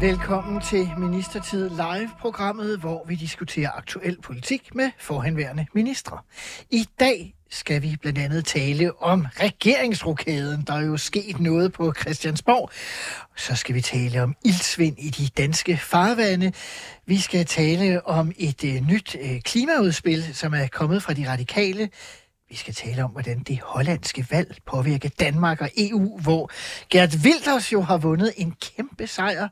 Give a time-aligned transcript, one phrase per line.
[0.00, 6.18] Velkommen til Ministertid Live-programmet, hvor vi diskuterer aktuel politik med forhenværende ministre.
[6.70, 10.64] I dag skal vi blandt andet tale om regeringsrokaden.
[10.66, 12.70] Der er jo sket noget på Christiansborg.
[13.36, 16.52] Så skal vi tale om ildsvind i de danske farvande.
[17.06, 21.90] Vi skal tale om et øh, nyt øh, klimaudspil, som er kommet fra de radikale.
[22.50, 26.50] Vi skal tale om, hvordan det hollandske valg påvirker Danmark og EU, hvor
[26.90, 29.48] Gert Wilders jo har vundet en kæmpe sejr.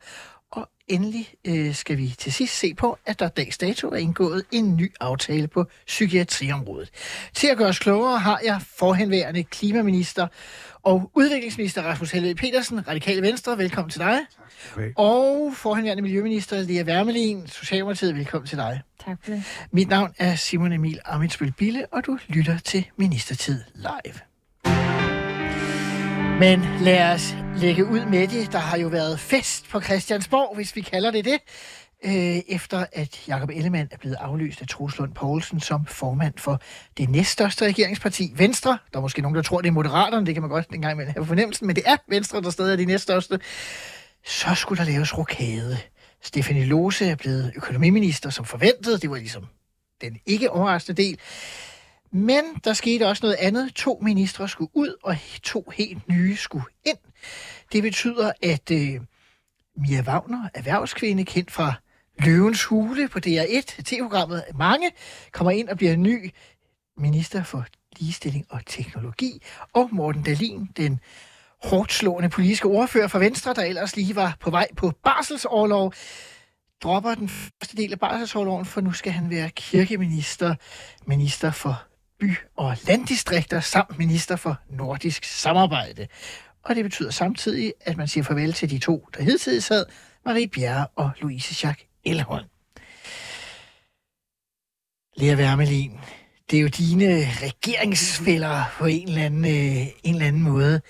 [0.89, 4.77] Endelig øh, skal vi til sidst se på, at der dags dato er indgået en
[4.77, 6.91] ny aftale på psykiatriområdet.
[7.35, 10.27] Til at gøre os klogere har jeg forhenværende klimaminister
[10.83, 13.59] og udviklingsminister Rasmus Helve Petersen, Radikale Venstre.
[13.59, 14.19] Velkommen til dig.
[14.75, 14.93] Okay.
[14.97, 18.17] Og forhenværende miljøminister Lea Wermelin, Socialdemokratiet.
[18.17, 18.83] Velkommen til dig.
[19.05, 19.43] Tak for det.
[19.71, 24.26] Mit navn er Simon Emil Amitsbøl Bille, og du lytter til Ministertid Live.
[26.41, 28.53] Men lad os lægge ud med det.
[28.53, 31.39] Der har jo været fest på Christiansborg, hvis vi kalder det det,
[32.05, 36.61] øh, efter at Jakob Ellemann er blevet afløst af Troels Lund Poulsen som formand for
[36.99, 38.79] det næststørste regeringsparti, Venstre.
[38.93, 40.93] Der er måske nogen, der tror, det er Moderaterne, det kan man godt en gang
[40.93, 43.41] imellem have fornemmelsen, men det er Venstre, der stadig er det næststørste.
[44.27, 45.79] Så skulle der laves rokade.
[46.23, 49.03] Stefanie Lose er blevet økonomiminister som forventet.
[49.03, 49.47] Det var ligesom
[50.01, 51.19] den ikke overraskende del.
[52.17, 53.75] Men der skete også noget andet.
[53.75, 56.97] To ministre skulle ud, og to helt nye skulle ind.
[57.73, 59.01] Det betyder, at øh,
[59.77, 61.75] Mia Wagner, erhvervskvinde, kendt fra
[62.19, 64.91] Løvens Hule på DR1, tv-programmet Mange,
[65.33, 66.31] kommer ind og bliver ny
[66.97, 67.67] minister for
[67.99, 69.43] ligestilling og teknologi.
[69.73, 71.01] Og Morten Dalin, den
[71.65, 75.93] hårdt slående politiske ordfører for Venstre, der ellers lige var på vej på barselsårlov,
[76.83, 80.55] dropper den første del af barselsårloven, for nu skal han være kirkeminister,
[81.07, 81.86] minister for
[82.21, 86.07] by- og landdistrikter, samt minister for nordisk samarbejde.
[86.65, 89.87] Og det betyder samtidig, at man siger farvel til de to, der hidtil sad,
[90.25, 92.47] Marie Bjerre og Louise Jacques Elholm.
[95.17, 95.93] Lea Wermelin,
[96.51, 100.81] det er jo dine regeringsfælder på en eller anden, øh, en eller anden måde.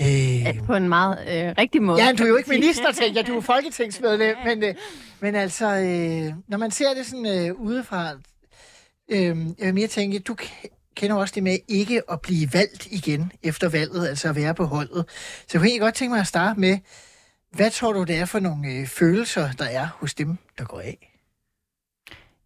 [0.00, 2.04] Øh, Ja, på en meget øh, rigtig måde.
[2.04, 3.26] Ja, du er jo ikke minister, tænker jeg.
[3.26, 4.36] Du er folketingsmedlem.
[4.44, 4.74] Men, øh,
[5.20, 8.12] men altså, øh, når man ser det sådan øh, udefra,
[9.08, 10.36] øh, jeg vil mere tænke, du
[10.96, 14.64] kender også det med ikke at blive valgt igen efter valget, altså at være på
[14.64, 15.04] holdet.
[15.08, 16.78] Så jeg kunne egentlig godt tænke mig at starte med,
[17.50, 20.80] hvad tror du, det er for nogle øh, følelser, der er hos dem, der går
[20.80, 21.14] af?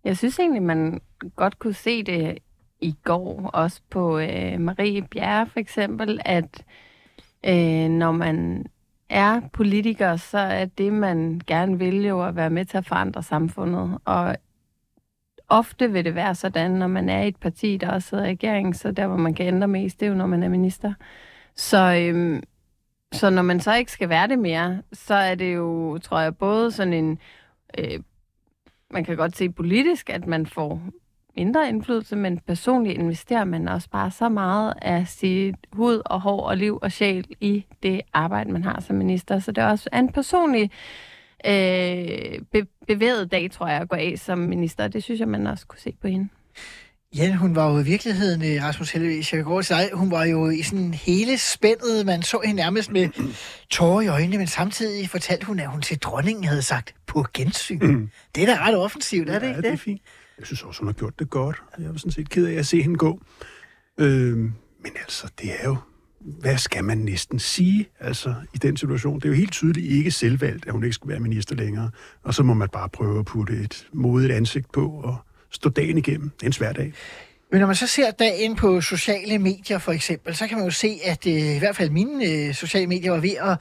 [0.05, 1.01] Jeg synes egentlig, man
[1.37, 2.39] godt kunne se det
[2.81, 6.65] i går, også på øh, Marie Bjerre for eksempel, at
[7.47, 8.67] øh, når man
[9.09, 13.23] er politiker, så er det, man gerne vil jo at være med til at forandre
[13.23, 13.99] samfundet.
[14.05, 14.37] Og
[15.49, 18.31] ofte vil det være sådan, når man er i et parti, der også sidder i
[18.31, 20.95] regeringen, så der, hvor man kan ændre mest, det er jo, når man er minister.
[21.55, 22.43] Så, øhm,
[23.13, 26.37] så når man så ikke skal være det mere, så er det jo, tror jeg,
[26.37, 27.19] både sådan en...
[27.79, 28.01] Øh,
[28.91, 30.81] man kan godt se politisk, at man får
[31.37, 36.47] mindre indflydelse, men personligt investerer man også bare så meget af sit hud og hår
[36.49, 39.39] og liv og sjæl i det arbejde, man har som minister.
[39.39, 40.69] Så det er også en personlig øh,
[42.53, 44.89] be- bevæget dag, tror jeg, at gå af som minister.
[44.89, 46.29] Det synes jeg, man også kunne se på hende.
[47.17, 50.25] Ja, hun var jo i virkeligheden, øh, Rasmus Hellevis, jeg går til dig, hun var
[50.25, 53.09] jo i sådan hele spændet, man så hende nærmest med
[53.71, 57.79] tårer i øjnene, men samtidig fortalte hun, at hun til dronningen havde sagt på gensyn.
[57.87, 58.11] Mm.
[58.35, 59.81] Det er da ret offensivt, er det ja, ikke det er det?
[59.81, 60.01] fint.
[60.39, 61.63] Jeg synes også, hun har gjort det godt.
[61.79, 63.21] Jeg var sådan set ked af at se hende gå.
[64.01, 65.77] Øh, men altså, det er jo...
[66.25, 69.17] Hvad skal man næsten sige altså, i den situation?
[69.17, 71.91] Det er jo helt tydeligt ikke selvvalgt, at hun ikke skal være minister længere.
[72.23, 75.17] Og så må man bare prøve at putte et modigt ansigt på og
[75.51, 76.31] stå dagen igennem.
[76.31, 76.93] Det er en svær dag.
[77.51, 80.71] Men når man så ser dagen på sociale medier for eksempel, så kan man jo
[80.71, 83.59] se, at øh, i hvert fald mine øh, sociale medier var ved at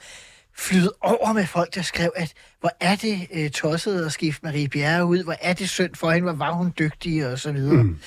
[0.56, 4.68] flyde over med folk, der skrev, at hvor er det øh, tosset at skifte Marie
[4.68, 7.82] Bjerre ud, hvor er det synd for hende, hvor var hun dygtig og så videre.
[7.82, 7.98] Mm.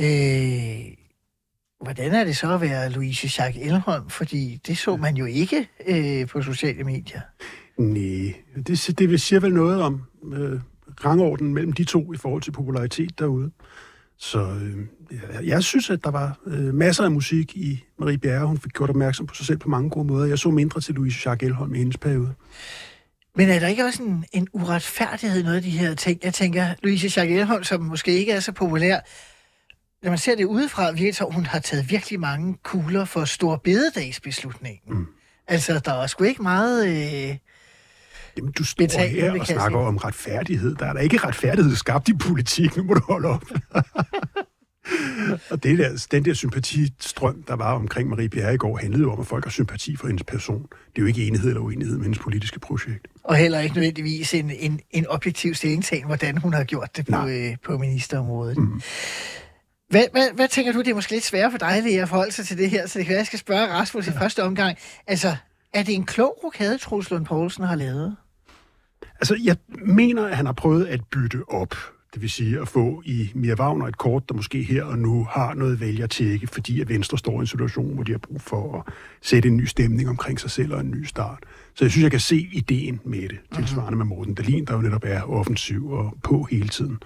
[0.00, 1.03] Øh,
[1.80, 4.10] hvordan er det så at være Louise Jacques Elholm?
[4.10, 7.20] Fordi det så man jo ikke øh, på sociale medier.
[7.78, 8.34] Nej,
[8.66, 10.60] det, det siger vel noget om øh,
[11.04, 13.50] rangordenen mellem de to i forhold til popularitet derude.
[14.18, 14.76] Så øh,
[15.10, 18.46] jeg, jeg synes, at der var øh, masser af musik i Marie Bjerre.
[18.46, 20.26] Hun fik gjort opmærksom på sig selv på mange gode måder.
[20.26, 22.34] Jeg så mindre til Louise Jacques Elholm i hendes periode.
[23.36, 26.20] Men er der ikke også en, en uretfærdighed i noget af de her ting?
[26.24, 29.00] Jeg tænker, Louise Schack Elholm, som måske ikke er så populær,
[30.04, 33.56] når man ser det udefra, virker det hun har taget virkelig mange kugler for stor
[33.56, 34.98] bededagsbeslutningen.
[34.98, 35.06] Mm.
[35.48, 36.88] Altså, der er sgu ikke meget...
[36.88, 37.36] Øh,
[38.36, 40.74] Jamen, du står Betal, her og snakker om retfærdighed.
[40.74, 42.76] Der er der ikke retfærdighed skabt i politik.
[42.76, 43.44] Nu må du holde op.
[45.50, 49.12] og det der, den der sympatistrøm, der var omkring Marie Bjerre i går, handlede jo
[49.12, 50.62] om, at folk har sympati for hendes person.
[50.62, 53.06] Det er jo ikke enighed eller uenighed med hendes politiske projekt.
[53.24, 57.10] og heller ikke nødvendigvis en, en, en objektiv stillingtagen, hvordan hun har gjort det på,
[57.10, 57.48] Nej.
[57.50, 58.58] øh, på ministerområdet.
[58.58, 58.80] Mm.
[59.94, 62.32] Hvad, hvad, hvad tænker du, det er måske lidt sværere for dig, Lea, at forholde
[62.32, 64.78] sig til det her, så det kan være, jeg skal spørge Rasmus i første omgang.
[65.06, 65.36] Altså,
[65.72, 68.16] er det en klog rokade, Troels Lund Poulsen har lavet?
[69.20, 69.56] Altså, jeg
[69.86, 71.74] mener, at han har prøvet at bytte op.
[72.14, 75.26] Det vil sige at få i Mia Wagner et kort, der måske her og nu
[75.30, 78.18] har noget vælger til ikke, fordi at Venstre står i en situation, hvor de har
[78.18, 78.92] brug for at
[79.22, 81.38] sætte en ny stemning omkring sig selv og en ny start.
[81.74, 84.80] Så jeg synes, jeg kan se ideen med det, tilsvarende med Morten Dahlin, der jo
[84.80, 86.98] netop er offensiv og på hele tiden.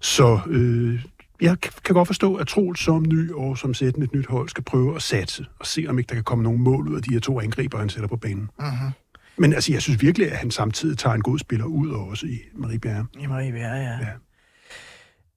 [0.00, 1.04] Så øh,
[1.40, 4.64] jeg kan godt forstå, at Troels som ny og som sættende et nyt hold skal
[4.64, 7.12] prøve at satse og se, om ikke der kan komme nogle mål ud af de
[7.12, 8.50] her to angriber, han sætter på banen.
[8.60, 8.90] Uh-huh.
[9.36, 12.38] Men altså, jeg synes virkelig, at han samtidig tager en god spiller ud også i
[12.54, 13.06] Marie Bjerre.
[13.18, 13.90] I Marie Bjerre, ja.
[13.90, 14.08] Ja.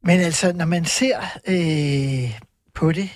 [0.04, 2.40] Men altså, når man ser øh,
[2.74, 3.10] på det,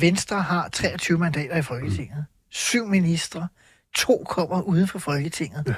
[0.00, 2.24] Venstre har 23 mandater i Folketinget.
[2.50, 3.48] Syv ministre.
[3.94, 5.64] To kommer uden for Folketinget.
[5.66, 5.74] Ja.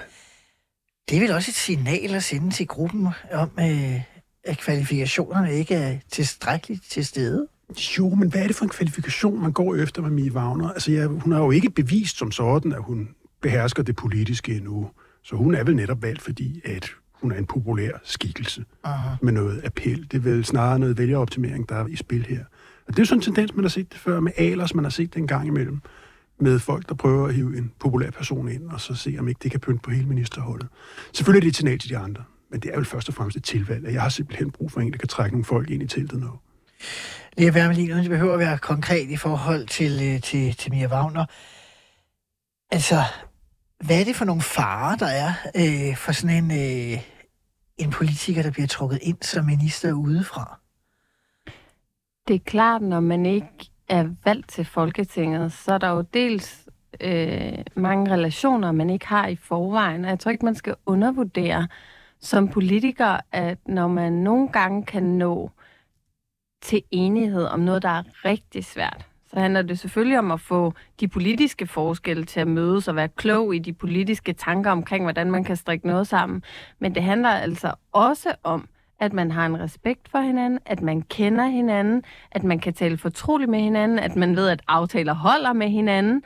[1.08, 4.02] Det er vel også et signal at sende til gruppen om, øh,
[4.44, 7.46] at kvalifikationerne ikke er tilstrækkeligt til stede.
[7.98, 10.68] Jo, men hvad er det for en kvalifikation, man går efter med Mie Wagner?
[10.68, 13.08] Altså, jeg, hun har jo ikke bevist som sådan, at hun
[13.42, 14.90] behersker det politiske endnu.
[15.22, 19.16] Så hun er vel netop valgt, fordi at hun er en populær skikkelse Aha.
[19.22, 20.06] med noget appel.
[20.10, 22.44] Det er vel snarere noget vælgeroptimering, der er i spil her.
[22.88, 24.90] Og det er sådan en tendens, man har set det før med Alers, man har
[24.90, 25.80] set det en gang imellem
[26.40, 29.40] med folk, der prøver at hive en populær person ind, og så se, om ikke
[29.42, 30.68] det kan pynte på hele ministerholdet.
[31.12, 33.36] Selvfølgelig er det et signal til de andre, men det er vel først og fremmest
[33.36, 35.82] et tilvalg, at jeg har simpelthen brug for en, der kan trække nogle folk ind
[35.82, 36.30] i teltet nu.
[37.38, 40.88] Lea Wermelin, uden det behøver at være konkret i forhold til, øh, til, til Mia
[40.88, 41.26] Wagner.
[42.70, 43.02] Altså,
[43.84, 47.02] hvad er det for nogle farer, der er øh, for sådan en, øh,
[47.76, 50.58] en politiker, der bliver trukket ind som minister udefra?
[52.28, 56.68] Det er klart, når man ikke er valgt til Folketinget, så er der jo dels
[57.00, 60.04] øh, mange relationer, man ikke har i forvejen.
[60.04, 61.68] Og jeg tror ikke, man skal undervurdere
[62.20, 65.50] som politiker, at når man nogle gange kan nå
[66.62, 70.72] til enighed om noget, der er rigtig svært, så handler det selvfølgelig om at få
[71.00, 75.30] de politiske forskelle til at mødes og være klog i de politiske tanker omkring, hvordan
[75.30, 76.42] man kan strikke noget sammen.
[76.78, 78.68] Men det handler altså også om,
[79.00, 82.98] at man har en respekt for hinanden, at man kender hinanden, at man kan tale
[82.98, 86.22] fortroligt med hinanden, at man ved, at aftaler holder med hinanden.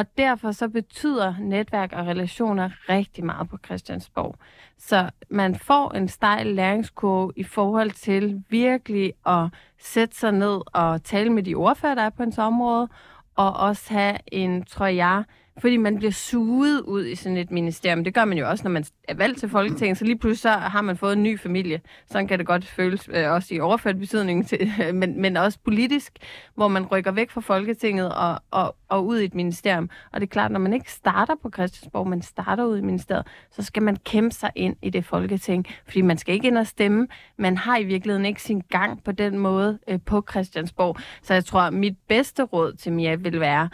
[0.00, 4.34] Og derfor så betyder netværk og relationer rigtig meget på Christiansborg.
[4.78, 9.46] Så man får en stejl læringskurve i forhold til virkelig at
[9.78, 12.88] sætte sig ned og tale med de ordfører, der er på ens område,
[13.36, 15.24] og også have en, tror jeg,
[15.60, 18.04] fordi man bliver suget ud i sådan et ministerium.
[18.04, 20.50] Det gør man jo også, når man er valgt til Folketinget, så lige pludselig så
[20.50, 21.80] har man fået en ny familie.
[22.06, 26.12] Sådan kan det godt føles, øh, også i overført betydning, til, men, men også politisk,
[26.54, 29.90] hvor man rykker væk fra Folketinget og, og, og ud i et ministerium.
[30.12, 33.26] Og det er klart, når man ikke starter på Christiansborg, man starter ud i ministeriet,
[33.50, 36.66] så skal man kæmpe sig ind i det Folketing, fordi man skal ikke ind og
[36.66, 37.08] stemme.
[37.38, 40.96] Man har i virkeligheden ikke sin gang på den måde øh, på Christiansborg.
[41.22, 43.68] Så jeg tror, mit bedste råd til Mia vil være,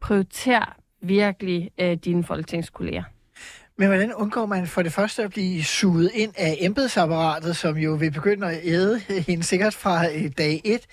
[0.00, 3.02] prioriter virkelig øh, dine folketingskolleger.
[3.78, 7.92] Men hvordan undgår man for det første at blive suget ind af embedsapparatet, som jo
[7.94, 10.86] vil begynde at æde hende sikkert fra øh, dag et?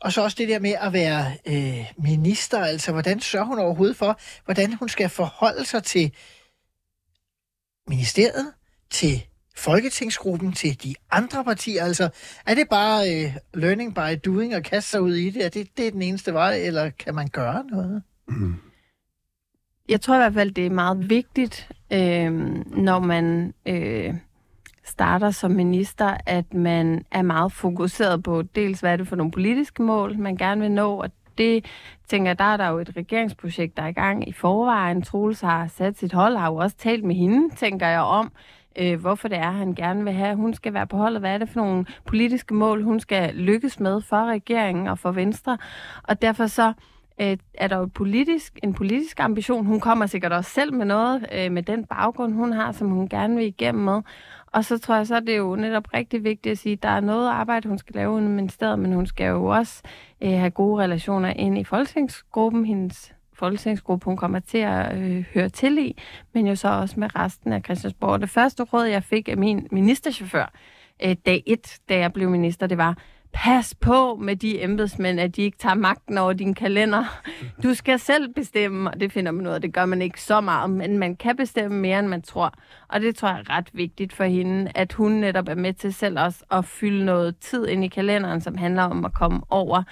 [0.00, 3.96] Og så også det der med at være øh, minister, altså hvordan sørger hun overhovedet
[3.96, 6.12] for, hvordan hun skal forholde sig til
[7.88, 8.52] ministeriet,
[8.90, 11.84] til folketingsgruppen, til de andre partier?
[11.84, 12.08] Altså,
[12.46, 15.44] er det bare øh, learning by doing og kaste sig ud i det?
[15.44, 18.02] Er det, det er den eneste vej, eller kan man gøre noget?
[18.28, 18.54] Mm.
[19.88, 22.32] Jeg tror i hvert fald, det er meget vigtigt, øh,
[22.76, 24.14] når man øh,
[24.84, 29.32] starter som minister, at man er meget fokuseret på dels, hvad er det for nogle
[29.32, 31.64] politiske mål, man gerne vil nå, og det
[32.08, 35.02] tænker jeg, der er der jo et regeringsprojekt, der er i gang i forvejen.
[35.02, 38.32] Troels har sat sit hold, har jo også talt med hende, tænker jeg om,
[38.78, 41.20] øh, hvorfor det er, han gerne vil have, hun skal være på holdet.
[41.20, 45.12] Hvad er det for nogle politiske mål, hun skal lykkes med for regeringen og for
[45.12, 45.58] Venstre?
[46.02, 46.72] Og derfor så
[47.20, 49.66] øh, er der jo et politisk, en politisk ambition.
[49.66, 53.08] Hun kommer sikkert også selv med noget, øh, med den baggrund, hun har, som hun
[53.08, 54.02] gerne vil igennem med.
[54.46, 56.88] Og så tror jeg, så er det jo netop rigtig vigtigt at sige, at der
[56.88, 59.82] er noget arbejde, hun skal lave under ministeriet, men hun skal jo også
[60.20, 62.64] øh, have gode relationer ind i folketingsgruppen.
[62.64, 65.98] Hendes folketingsgruppe, hun kommer til at øh, høre til i,
[66.32, 68.20] men jo så også med resten af Christiansborg.
[68.20, 70.52] Det første råd, jeg fik af min ministerchauffør
[71.04, 72.98] øh, dag et, da jeg blev minister, det var,
[73.34, 77.22] pas på med de embedsmænd, at de ikke tager magten over din kalender.
[77.62, 79.60] Du skal selv bestemme, og det finder man ud af.
[79.60, 82.54] Det gør man ikke så meget, men man kan bestemme mere, end man tror.
[82.88, 85.94] Og det tror jeg er ret vigtigt for hende, at hun netop er med til
[85.94, 89.82] selv også at fylde noget tid ind i kalenderen, som handler om at komme over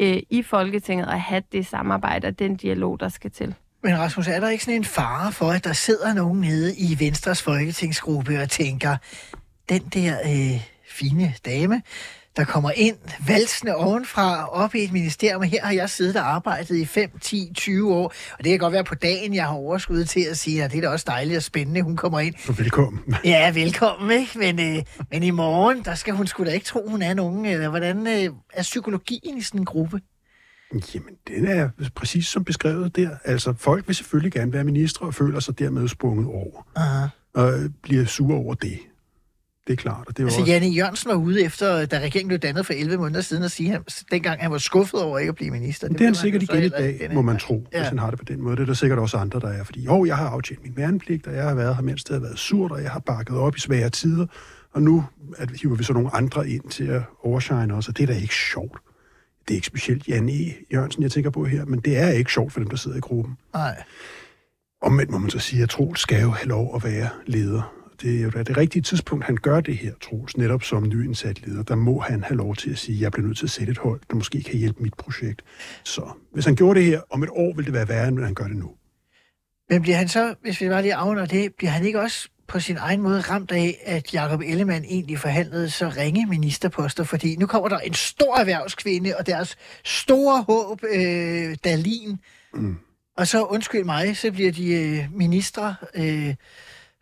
[0.00, 3.54] øh, i Folketinget og have det samarbejde og den dialog, der skal til.
[3.82, 6.96] Men Rasmus, er der ikke sådan en fare for, at der sidder nogen nede i
[6.98, 8.96] Venstres folketingsgruppe og tænker,
[9.68, 11.82] den der øh, fine dame,
[12.36, 12.96] der kommer ind
[13.26, 17.10] valsende ovenfra op i et ministerium, og her har jeg siddet og arbejdet i 5,
[17.20, 20.38] 10, 20 år, og det kan godt være på dagen, jeg har overskud til at
[20.38, 22.34] sige, at det er da også dejligt og spændende, hun kommer ind.
[22.38, 23.14] Så velkommen.
[23.24, 24.38] Ja, velkommen, ikke?
[24.38, 27.44] Men, øh, men i morgen, der skal hun sgu da ikke tro, hun er nogen.
[27.46, 30.00] Eller hvordan øh, er psykologien i sådan en gruppe?
[30.94, 33.10] Jamen, den er præcis som beskrevet der.
[33.24, 36.66] Altså, folk vil selvfølgelig gerne være ministre og føler sig dermed sprunget over.
[36.76, 37.06] Aha.
[37.34, 38.78] Og bliver sure over det.
[39.66, 40.04] Det er klart.
[40.08, 40.52] Og det er jo Altså, også...
[40.52, 43.74] Janne Jørgensen var ude efter, da regeringen blev dannet for 11 måneder siden, og sige,
[43.74, 45.88] at dengang han var skuffet over ikke at blive minister.
[45.88, 47.78] Men det er han sikkert igen i dag, må man tro, Ja.
[47.78, 48.56] hvis han har det på den måde.
[48.56, 49.64] Det er der sikkert også andre, der er.
[49.64, 52.20] Fordi jo, jeg har aftjent min værnepligt, og jeg har været her, mens det har
[52.20, 54.26] været surt, og jeg har bakket op i svære tider.
[54.72, 55.04] Og nu
[55.38, 58.20] at, hiver vi så nogle andre ind til at overshine os, og det er da
[58.20, 58.78] ikke sjovt.
[59.48, 60.52] Det er ikke specielt Jan E.
[60.72, 63.00] Jørgensen, jeg tænker på her, men det er ikke sjovt for dem, der sidder i
[63.00, 63.36] gruppen.
[63.54, 63.82] Nej.
[64.82, 67.74] Omvendt må man så sige, at Troels skal jo have lov at være leder.
[68.02, 71.46] Det er jo da det rigtige tidspunkt, han gør det her, Troels, netop som nyindsat
[71.46, 71.62] leder.
[71.62, 73.70] Der må han have lov til at sige, at jeg bliver nødt til at sætte
[73.70, 75.42] et hold, der måske kan hjælpe mit projekt.
[75.84, 78.34] Så hvis han gjorde det her om et år, vil det være værre, end han
[78.34, 78.70] gør det nu.
[79.70, 82.60] Men bliver han så, hvis vi bare lige afner det, bliver han ikke også på
[82.60, 87.46] sin egen måde ramt af, at Jakob Ellemann egentlig forhandlede så ringe ministerposter, fordi nu
[87.46, 92.18] kommer der en stor erhvervskvinde, og deres store håb, øh, Dalin,
[92.54, 92.76] Mm.
[93.16, 96.34] og så, undskyld mig, så bliver de øh, ministre øh,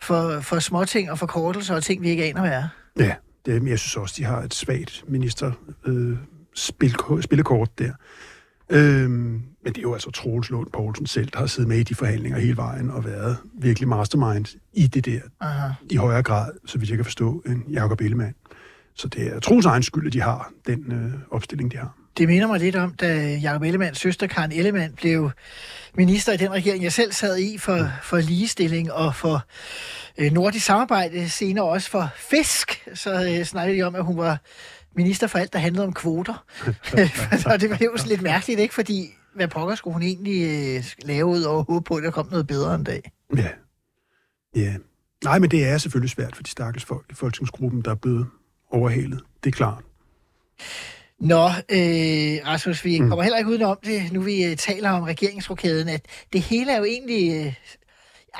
[0.02, 2.68] for, for småting og forkortelser og ting, vi ikke aner, hvad er.
[2.98, 3.14] Ja,
[3.46, 5.52] det, jeg synes også, de har et svagt minister
[5.86, 6.16] øh,
[6.54, 7.92] spil, spillekort der.
[8.70, 11.82] Øhm, men det er jo altså Troels Lund Poulsen selv, der har siddet med i
[11.82, 15.72] de forhandlinger hele vejen og været virkelig mastermind i det der, Aha.
[15.90, 18.34] i højere grad, så vidt jeg kan forstå, end Jacob Ellemann.
[18.94, 21.96] Så det er Troels egen skyld, at de har den øh, opstilling, de har.
[22.18, 25.30] Det minder mig lidt om, da Jacob Ellemanns søster Karen Ellemann blev
[25.94, 29.44] minister i den regering, jeg selv sad i for, for ligestilling og for
[30.18, 32.88] øh, nordisk samarbejde, senere også for fisk.
[32.94, 34.38] Så øh, snakkede de om, at hun var
[34.96, 36.44] minister for alt, der handlede om kvoter.
[37.52, 38.74] og det var jo lidt mærkeligt, ikke?
[38.74, 40.42] Fordi hvad pokker skulle hun egentlig
[40.76, 43.12] øh, lave ud og håbe på, at der kom noget bedre en dag?
[43.36, 43.48] Ja.
[44.56, 44.74] Ja.
[45.24, 48.26] Nej, men det er selvfølgelig svært for de stakkels folk i folketingsgruppen, der er blevet
[48.70, 49.20] overhalet.
[49.44, 49.82] Det er klart.
[51.20, 55.88] Nå, øh, Rasmus, vi kommer heller ikke udenom det, nu vi øh, taler om regeringsrokaden,
[55.88, 57.46] at det hele er jo egentlig...
[57.46, 57.54] Øh,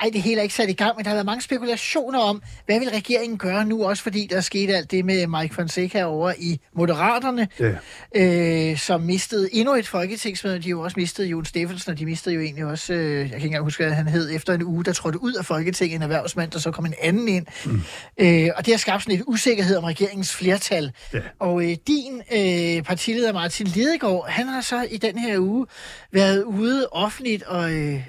[0.01, 2.41] ej, det hele er ikke sat i gang, men der har været mange spekulationer om,
[2.65, 6.33] hvad vil regeringen gøre nu, også fordi der skete alt det med Mike Fonseca over
[6.37, 7.71] i Moderaterne, Ja.
[8.15, 10.61] øh, som mistede endnu et folketingsmedlem.
[10.61, 13.27] De har jo også mistet Jon Steffensen, og de mistede jo egentlig også, øh, jeg
[13.27, 15.95] kan ikke engang huske, hvad han hed, efter en uge, der trådte ud af Folketinget,
[15.95, 17.45] en erhvervsmand, der så kom en anden ind.
[17.65, 17.81] Mm.
[18.17, 20.91] Øh, og det har skabt sådan lidt usikkerhed om regeringens flertal.
[21.13, 21.19] Ja.
[21.39, 25.65] Og øh, din øh, partileder Martin Lidegaard, han har så i den her uge
[26.11, 28.01] været ude offentligt og øh,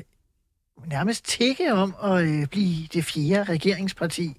[0.86, 4.36] nærmest tække om at øh, blive det fjerde regeringsparti,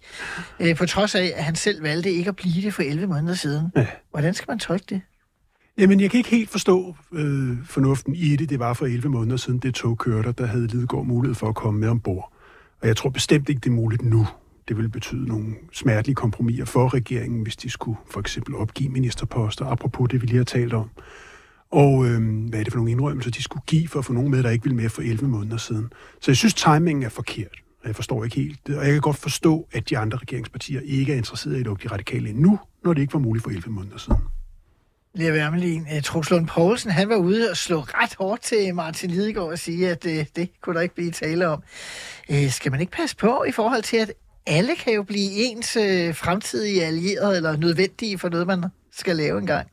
[0.60, 3.36] øh, på trods af, at han selv valgte ikke at blive det for 11 måneder
[3.36, 3.72] siden.
[3.76, 3.88] Ja.
[4.12, 5.02] Hvordan skal man tolke det?
[5.78, 8.50] Jamen, jeg kan ikke helt forstå øh, fornuften i det.
[8.50, 11.56] Det var for 11 måneder siden, det tog kørte, der havde Lidegaard mulighed for at
[11.56, 12.34] komme med ombord.
[12.82, 14.28] Og jeg tror bestemt ikke, det er muligt nu.
[14.68, 19.66] Det vil betyde nogle smertelige kompromiser for regeringen, hvis de skulle for eksempel opgive ministerposter,
[19.66, 20.90] apropos det, vi lige har talt om.
[21.74, 24.32] Og øh, hvad er det for nogle indrømmelser, de skulle give for at få nogen
[24.32, 25.92] med, der ikke ville med for 11 måneder siden.
[26.22, 27.64] Så jeg synes, timingen er forkert.
[27.86, 28.78] Jeg forstår ikke helt det.
[28.78, 31.84] Og jeg kan godt forstå, at de andre regeringspartier ikke er interesserede i at lukke
[31.84, 34.20] de radikale endnu, når det ikke var muligt for 11 måneder siden.
[35.16, 39.50] Lea Wermelin, uh, Lund Poulsen, han var ude og slå ret hårdt til Martin Lidegaard
[39.50, 41.64] og sige, at uh, det kunne der ikke blive tale om.
[42.30, 44.14] Øh, skal man ikke passe på i forhold til, at
[44.48, 49.40] alle kan jo blive ens uh, fremtidige allierede eller nødvendige for noget, man skal lave
[49.40, 49.68] engang?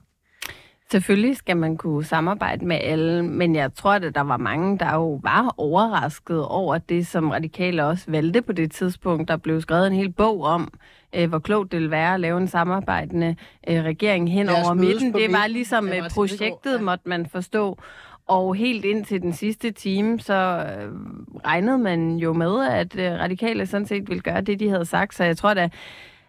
[0.90, 4.94] Selvfølgelig skal man kunne samarbejde med alle, men jeg tror, at der var mange, der
[4.94, 9.28] jo var overrasket over det, som radikale også valgte på det tidspunkt.
[9.28, 10.72] Der blev skrevet en hel bog om,
[11.14, 13.36] øh, hvor klogt det ville være at lave en samarbejdende
[13.68, 15.14] øh, regering hen over midten.
[15.14, 16.80] Det var ligesom med øh, Martin projektet, ja.
[16.80, 17.78] måtte man forstå.
[18.26, 20.92] Og helt ind til den sidste time, så øh,
[21.46, 25.14] regnede man jo med, at øh, radikale sådan set ville gøre det, de havde sagt.
[25.14, 25.68] Så jeg tror da,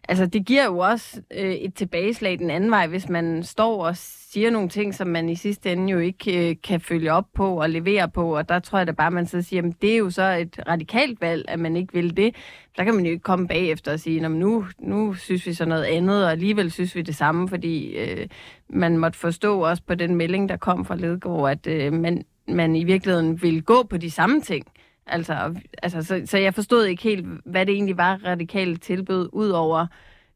[0.10, 3.96] altså, det giver jo også øh, et tilbageslag den anden vej, hvis man står og
[4.34, 7.62] siger nogle ting, som man i sidste ende jo ikke øh, kan følge op på
[7.62, 8.38] og levere på.
[8.38, 10.60] Og der tror jeg da bare, man så siger, at det er jo så et
[10.68, 12.36] radikalt valg, at man ikke vil det.
[12.78, 15.66] Der kan man jo ikke komme bagefter og sige, at nu, nu synes vi så
[15.66, 18.28] noget andet, og alligevel synes vi det samme, fordi øh,
[18.70, 22.76] man måtte forstå også på den melding, der kom fra Ledgaard, at øh, man, man
[22.76, 24.66] i virkeligheden vil gå på de samme ting.
[25.08, 29.88] Altså, altså så, så jeg forstod ikke helt, hvad det egentlig var radikalt tilbud, udover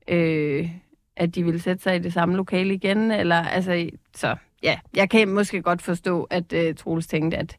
[0.08, 0.70] øh,
[1.18, 3.12] at de ville sætte sig i det samme lokale igen.
[3.12, 7.58] Eller, altså, så ja, jeg kan måske godt forstå, at øh, Troels tænkte, at,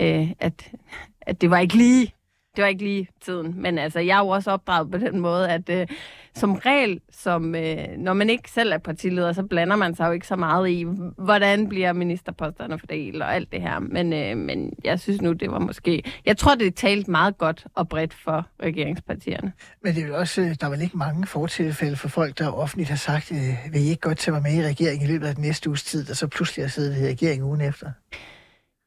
[0.00, 0.72] øh, at,
[1.20, 2.12] at det var ikke lige
[2.56, 3.54] det var ikke lige tiden.
[3.62, 5.86] Men altså, jeg er jo også opdraget på den måde, at øh,
[6.34, 10.12] som regel, som, øh, når man ikke selv er partileder, så blander man sig jo
[10.12, 10.86] ikke så meget i,
[11.18, 13.78] hvordan bliver ministerposterne fordelt og alt det her.
[13.78, 16.02] Men, øh, men jeg synes nu, det var måske...
[16.26, 19.52] Jeg tror, det er talt meget godt og bredt for regeringspartierne.
[19.82, 22.52] Men det er jo også, øh, der er vel ikke mange fortilfælde for folk, der
[22.52, 25.26] offentligt har sagt, øh, vil I ikke godt tage mig med i regeringen i løbet
[25.26, 27.90] af den næste uges tid, og så pludselig har siddet i regeringen ugen efter?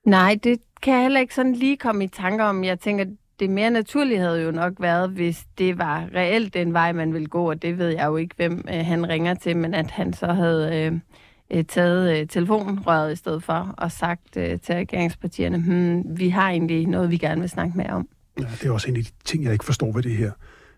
[0.05, 2.63] Nej, det kan jeg heller ikke sådan lige komme i tanker om.
[2.63, 3.05] Jeg tænker,
[3.39, 7.27] det mere naturlige havde jo nok været, hvis det var reelt den vej, man ville
[7.27, 10.13] gå, og det ved jeg jo ikke, hvem øh, han ringer til, men at han
[10.13, 11.00] så havde øh,
[11.51, 16.50] øh taget øh, telefonrøret i stedet for og sagt øh, til regeringspartierne, hmm, vi har
[16.50, 18.08] egentlig noget, vi gerne vil snakke med om.
[18.39, 20.31] Ja, det er også en af de ting, jeg ikke forstår ved det her.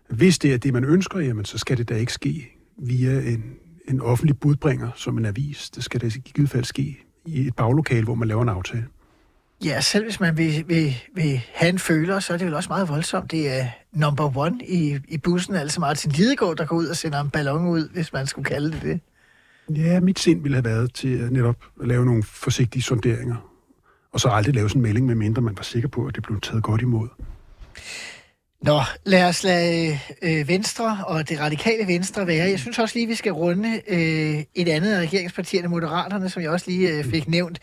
[0.08, 3.44] Hvis det er det, man ønsker, jamen, så skal det da ikke ske via en,
[3.88, 5.70] en offentlig budbringer som en avis.
[5.70, 8.84] Det skal da i givet fald ske i et baglokale, hvor man laver en aftale.
[9.64, 12.68] Ja, selv hvis man vil, vil, vil have en føler, så er det vel også
[12.68, 13.30] meget voldsomt.
[13.30, 17.20] Det er number one i, i bussen, altså Martin Lidegaard, der går ud og sender
[17.20, 19.00] en ballon ud, hvis man skulle kalde det det.
[19.76, 23.36] Ja, mit sind ville have været til at netop at lave nogle forsigtige sonderinger,
[24.12, 26.40] og så aldrig lave sådan en melding, medmindre man var sikker på, at det blev
[26.40, 27.08] taget godt imod.
[28.62, 32.48] Nå, lad os lade øh, Venstre og det radikale Venstre være.
[32.48, 36.50] Jeg synes også lige, vi skal runde øh, et andet af regeringspartierne, Moderaterne, som jeg
[36.50, 37.58] også lige øh, fik nævnt.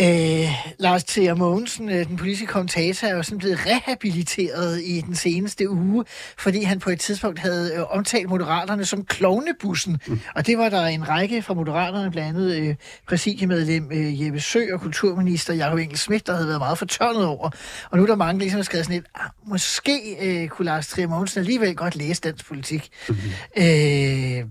[0.00, 5.14] Øh, Lars Trier Mogensen, øh, den politiske kommentator, er jo sådan blevet rehabiliteret i den
[5.14, 6.04] seneste uge,
[6.38, 9.98] fordi han på et tidspunkt havde øh, omtalt Moderaterne som klovnebussen.
[10.06, 10.20] Mm.
[10.34, 12.74] Og det var der en række fra Moderaterne, blandt andet øh,
[13.08, 17.50] præsidiemedlem øh, Jeppe Sø og kulturminister Jakob Engel Schmidt, der havde været meget fortørnet over.
[17.90, 20.66] Og nu er der mange, der ligesom har skrevet sådan lidt, ah, måske øh, kunne
[20.66, 22.88] Lars Trier Mogensen alligevel godt læse dansk politik.
[23.08, 23.14] Mm.
[23.56, 24.44] Øh,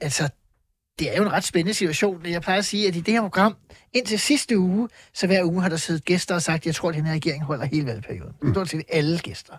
[0.00, 0.28] altså,
[0.98, 2.26] det er jo en ret spændende situation.
[2.26, 3.54] Jeg plejer at sige, at i det her program,
[3.92, 6.88] indtil sidste uge, så hver uge har der siddet gæster og sagt, at jeg tror,
[6.88, 8.32] at den her regering holder hele valgperioden.
[8.42, 8.52] Mm.
[8.52, 9.54] Stort set alle gæster.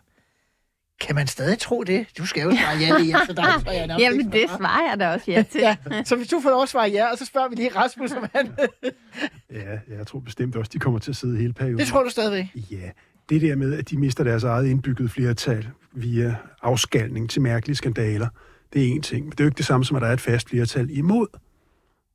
[1.01, 2.07] Kan man stadig tro det?
[2.17, 3.45] Du skal jo svare ja lige efter dig.
[3.65, 5.61] Så jeg Jamen, det svarer jeg da også ja til.
[5.61, 8.11] ja, så hvis du får lov at svare ja, og så spørger vi lige Rasmus,
[8.11, 8.51] om han...
[9.61, 11.79] ja, jeg tror bestemt også, de kommer til at sidde hele perioden.
[11.79, 12.45] Det tror du stadigvæk?
[12.71, 12.89] Ja,
[13.29, 18.27] det der med, at de mister deres eget indbyggede flertal via afskalning til mærkelige skandaler,
[18.75, 19.23] det er en ting.
[19.23, 21.27] Men det er jo ikke det samme som, at der er et fast flertal imod.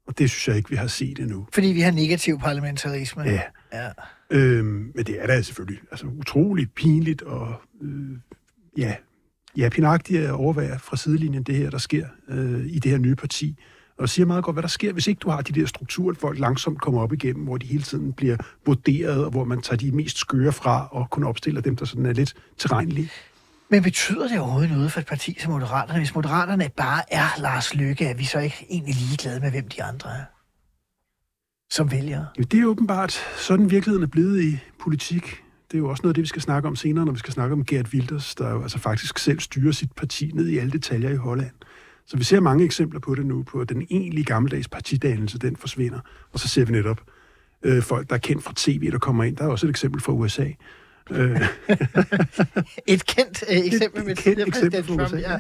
[0.07, 1.47] Og det synes jeg ikke, vi har set endnu.
[1.53, 3.23] Fordi vi har negativ parlamentarisme.
[3.23, 3.43] Ja.
[3.73, 3.89] ja.
[4.31, 8.17] Øhm, men det er da selvfølgelig altså, utroligt pinligt og øh,
[8.77, 8.95] ja,
[9.57, 13.15] ja, pinagtigt at overvære fra sidelinjen det her, der sker øh, i det her nye
[13.15, 13.57] parti.
[13.99, 16.19] Og siger meget godt, hvad der sker, hvis ikke du har de der strukturer, at
[16.19, 19.77] folk langsomt kommer op igennem, hvor de hele tiden bliver vurderet, og hvor man tager
[19.77, 23.11] de mest skøre fra og kun opstiller dem, der sådan er lidt terrenlige.
[23.71, 25.99] Men betyder det overhovedet noget for et parti som Moderaterne?
[25.99, 29.83] Hvis Moderaterne bare er Lars Lykke, at vi så ikke egentlig ligeglade med, hvem de
[29.83, 30.25] andre er?
[31.71, 32.27] Som vælgere?
[32.39, 35.43] Jo, det er åbenbart sådan virkeligheden er blevet i politik.
[35.71, 37.33] Det er jo også noget af det, vi skal snakke om senere, når vi skal
[37.33, 40.73] snakke om Gert Wilders, der jo altså faktisk selv styrer sit parti ned i alle
[40.73, 41.55] detaljer i Holland.
[42.07, 45.57] Så vi ser mange eksempler på det nu, på at den egentlige gammeldags partidannelse, den
[45.57, 46.01] forsvinder.
[46.33, 47.01] Og så ser vi netop
[47.63, 49.37] øh, folk, der er kendt fra tv, der kommer ind.
[49.37, 50.47] Der er også et eksempel fra USA,
[52.87, 55.13] et kendt øh, eksempel med kendt eksempel Trump.
[55.13, 55.35] Ja.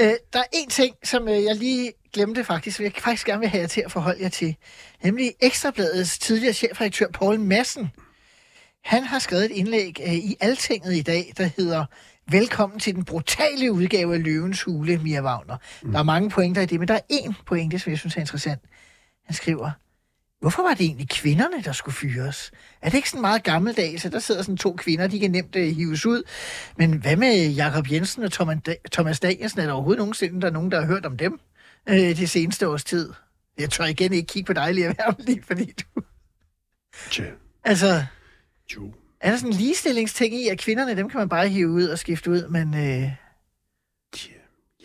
[0.00, 3.40] Øh, der er en ting, som øh, jeg lige glemte faktisk, som jeg faktisk gerne
[3.40, 4.56] vil have jer til at forholde jer til.
[5.04, 7.90] Nemlig Ekstrabladets tidligere chefredaktør Paul Madsen.
[8.84, 11.84] Han har skrevet et indlæg øh, i Altinget i dag, der hedder
[12.30, 15.56] Velkommen til den brutale udgave af Løvens Hule, Mia Wagner.
[15.82, 15.92] Mm.
[15.92, 18.20] Der er mange pointer i det, men der er en pointe, som jeg synes er
[18.20, 18.60] interessant.
[19.24, 19.70] Han skriver,
[20.40, 22.50] Hvorfor var det egentlig kvinderne, der skulle fyres?
[22.82, 25.56] Er det ikke sådan meget gammeldags, at der sidder sådan to kvinder, de kan nemt
[25.56, 26.22] uh, hives ud?
[26.76, 28.32] Men hvad med Jakob Jensen og
[28.92, 29.60] Thomas Danielsen?
[29.60, 31.40] Er der overhovedet nogensinde, der er nogen, der har hørt om dem
[31.90, 33.12] uh, det seneste års tid?
[33.58, 36.02] Jeg tør igen ikke kigge på dig lige lige, fordi du...
[37.10, 37.24] Tja.
[37.64, 38.04] Altså...
[38.76, 38.92] Jo.
[39.20, 41.98] Er der sådan en ligestillingsting i, at kvinderne, dem kan man bare hive ud og
[41.98, 42.68] skifte ud, men...
[42.74, 43.10] Uh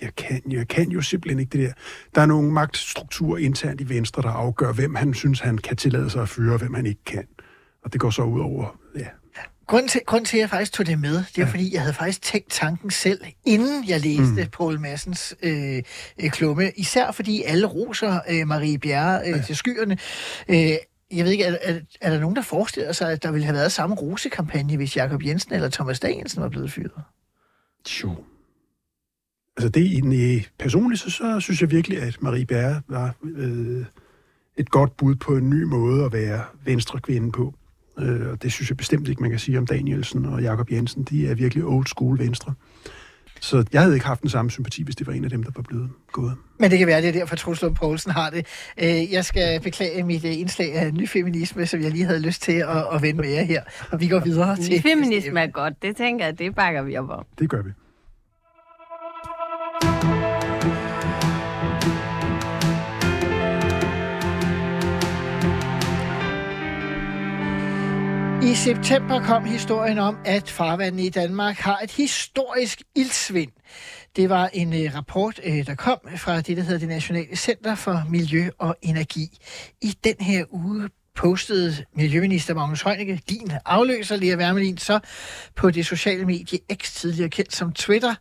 [0.02, 1.74] jeg kan, jeg kan jo simpelthen ikke det der.
[2.16, 6.10] Der er nogle magtstrukturer internt i Venstre, der afgør, hvem han synes, han kan tillade
[6.10, 7.28] sig at fyre, og hvem han ikke kan.
[7.84, 9.08] Og det går så ud over, ja.
[9.68, 11.46] Grunden til, grunden til, at jeg faktisk tog det med, det er, ja.
[11.46, 14.50] fordi jeg havde faktisk tænkt tanken selv, inden jeg læste mm.
[14.54, 15.84] Paul Massens øh,
[16.24, 16.72] øh, klumme.
[16.76, 19.42] Især fordi alle roser øh, Marie Bjerre øh, ja.
[19.42, 19.98] til skyerne.
[20.50, 20.58] Øh,
[21.12, 23.56] jeg ved ikke, er, er, er der nogen, der forestiller sig, at der ville have
[23.56, 26.92] været samme rosekampagne, hvis Jakob Jensen eller Thomas Danielsen var blevet fyret?
[28.04, 28.16] Jo.
[29.58, 33.86] Altså det egentlig, personligt, så, så synes jeg virkelig, at Marie Bjerre var øh,
[34.58, 37.54] et godt bud på en ny måde at være venstre kvinde på.
[38.00, 41.04] Øh, og det synes jeg bestemt ikke, man kan sige om Danielsen og Jakob Jensen.
[41.04, 42.54] De er virkelig old school venstre.
[43.42, 45.52] Så jeg havde ikke haft den samme sympati, hvis det var en af dem, der
[45.56, 46.34] var blevet gået.
[46.60, 48.46] Men det kan være, det er derfor, Truslund Poulsen har det.
[48.84, 52.42] Øh, jeg skal beklage mit øh, indslag af ny feminisme, som jeg lige havde lyst
[52.42, 53.64] til at, at vende med jer her.
[53.92, 54.82] Og vi går videre til...
[54.82, 55.74] Feminisme er godt.
[55.82, 57.26] Det tænker jeg, det bakker vi op om.
[57.40, 57.70] Det gør vi.
[68.56, 73.52] I september kom historien om, at farvandet i Danmark har et historisk ildsvind.
[74.16, 77.76] Det var en uh, rapport, uh, der kom fra det, der hedder det Nationale Center
[77.76, 79.38] for Miljø og Energi.
[79.82, 85.00] I den her uge postede Miljøminister Magnus Heunicke, din afløser, Lea Wermelin, så
[85.56, 88.16] på det sociale medie X, tidligere kendt som Twitter,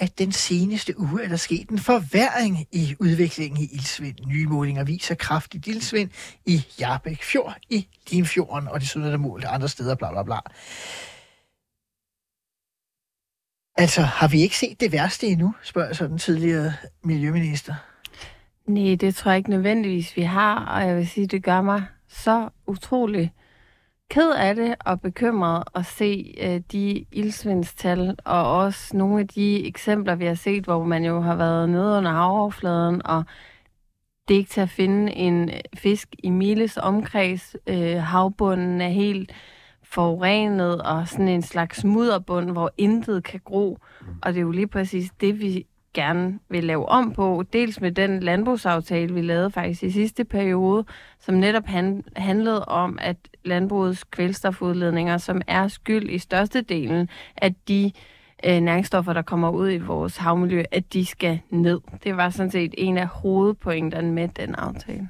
[0.00, 4.16] at den seneste uge er der sket en forværring i udviklingen i ildsvind.
[4.26, 6.10] Nye målinger viser kraftigt ildsvind
[6.46, 10.38] i Jarbæk Fjord, i Limfjorden, og desuden er der målt andre steder, bla bla bla.
[13.76, 16.72] Altså, har vi ikke set det værste endnu, spørger så den tidligere
[17.04, 17.74] miljøminister.
[18.66, 21.84] Nej, det tror jeg ikke nødvendigvis, vi har, og jeg vil sige, det gør mig
[22.08, 23.32] så utrolig
[24.10, 29.66] ked af det og bekymret at se øh, de ildsvindstal, og også nogle af de
[29.66, 33.24] eksempler, vi har set, hvor man jo har været nede under havoverfladen, og
[34.28, 37.56] det er ikke til at finde en fisk i miles omkreds.
[37.66, 39.32] Øh, havbunden er helt
[39.82, 43.78] forurenet, og sådan en slags mudderbund, hvor intet kan gro.
[44.22, 47.44] Og det er jo lige præcis det, vi gerne vil lave om på.
[47.52, 50.84] Dels med den landbrugsaftale, vi lavede faktisk i sidste periode,
[51.20, 57.92] som netop han, handlede om, at landbrugets kvælstofudledninger, som er skyld i størstedelen af de
[58.46, 61.80] øh, næringsstoffer, der kommer ud i vores havmiljø, at de skal ned.
[62.04, 65.08] Det var sådan set en af hovedpointerne med den aftale.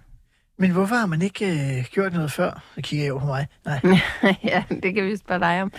[0.59, 2.65] Men hvorfor har man ikke øh, gjort noget før?
[2.75, 3.47] Så kigger jeg over på mig.
[3.65, 3.97] Nej.
[4.53, 5.73] ja, det kan vi spørge dig om.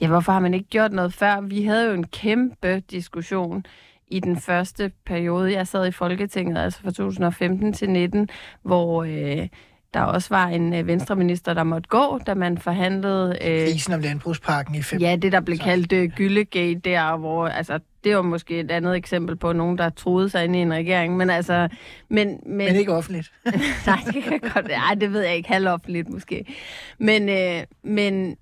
[0.00, 1.40] Ja, hvorfor har man ikke gjort noget før?
[1.40, 3.66] Vi havde jo en kæmpe diskussion
[4.06, 8.28] i den første periode, jeg sad i Folketinget, altså fra 2015 til 19,
[8.62, 9.48] hvor øh,
[9.94, 13.38] der også var en øh, venstreminister, der måtte gå, da man forhandlede...
[13.44, 15.08] Øh, Krisen om landbrugsparken i 15.
[15.08, 17.48] Ja, det der blev kaldt øh, Gyllegate der, hvor...
[17.48, 20.72] Altså, det var måske et andet eksempel på nogen, der troede sig ind i en
[20.72, 21.68] regering, men altså...
[22.08, 23.32] Men, men, men ikke offentligt.
[23.86, 24.70] nej, det kan godt...
[24.70, 25.48] Ej, det ved jeg ikke.
[25.48, 26.54] Halvoffentligt måske.
[26.98, 28.36] Men, øh, men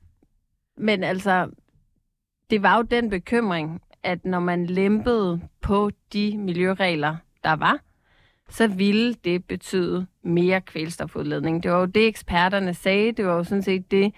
[0.77, 1.51] men altså,
[2.51, 7.79] det var jo den bekymring, at når man lempede på de miljøregler, der var,
[8.49, 11.63] så ville det betyde mere kvælstofudledning.
[11.63, 13.13] Det var jo det, eksperterne sagde.
[13.13, 14.15] Det var jo sådan set det,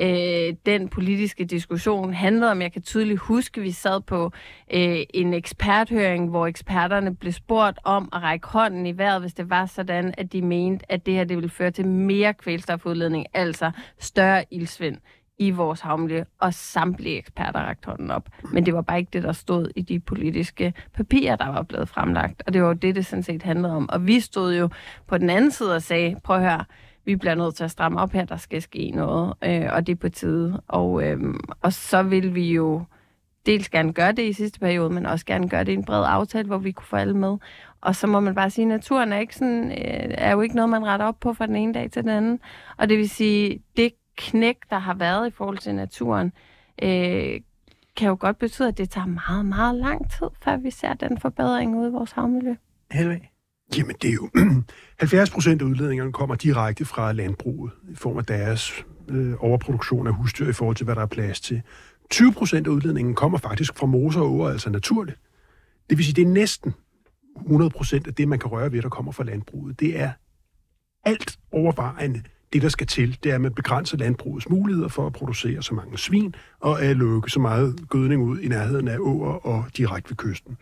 [0.00, 2.62] øh, den politiske diskussion handlede om.
[2.62, 4.32] Jeg kan tydeligt huske, at vi sad på
[4.74, 9.50] øh, en eksperthøring, hvor eksperterne blev spurgt om at række hånden i vejret, hvis det
[9.50, 13.70] var sådan, at de mente, at det her det ville føre til mere kvælstofudledning, altså
[13.98, 14.96] større ildsvind
[15.40, 18.28] i vores havmiljø, og samtlige eksperter rakte hånden op.
[18.52, 21.88] Men det var bare ikke det, der stod i de politiske papirer, der var blevet
[21.88, 22.42] fremlagt.
[22.46, 23.90] Og det var jo det, det sådan set handlede om.
[23.90, 24.68] Og vi stod jo
[25.06, 26.64] på den anden side og sagde, prøv at høre,
[27.04, 29.92] vi bliver nødt til at stramme op her, der skal ske noget, øh, og det
[29.92, 30.62] er på tide.
[30.68, 31.18] Og, øh,
[31.60, 32.82] og så vil vi jo
[33.46, 36.04] dels gerne gøre det i sidste periode, men også gerne gøre det i en bred
[36.06, 37.36] aftale, hvor vi kunne få alle med.
[37.80, 40.54] Og så må man bare sige, at naturen er, ikke sådan, øh, er jo ikke
[40.54, 42.40] noget, man retter op på fra den ene dag til den anden.
[42.76, 46.32] Og det vil sige, det knæk, der har været i forhold til naturen,
[46.82, 47.40] øh,
[47.96, 51.20] kan jo godt betyde, at det tager meget, meget lang tid, før vi ser den
[51.20, 52.54] forbedring ude i vores havmiljø.
[52.90, 53.30] Helvig.
[53.76, 54.30] Jamen, det er jo...
[55.00, 60.14] 70 procent af udledningerne kommer direkte fra landbruget i form af deres øh, overproduktion af
[60.14, 61.62] husdyr i forhold til, hvad der er plads til.
[62.10, 65.18] 20 procent af udledningen kommer faktisk fra moser og åer, altså naturligt.
[65.90, 66.74] Det vil sige, det er næsten
[67.40, 69.80] 100 procent af det, man kan røre ved, der kommer fra landbruget.
[69.80, 70.10] Det er
[71.04, 75.12] alt overvejende det, der skal til, det er, at man begrænser landbrugets muligheder for at
[75.12, 79.46] producere så mange svin og at lukke så meget gødning ud i nærheden af åer
[79.46, 80.56] og direkte ved kysten.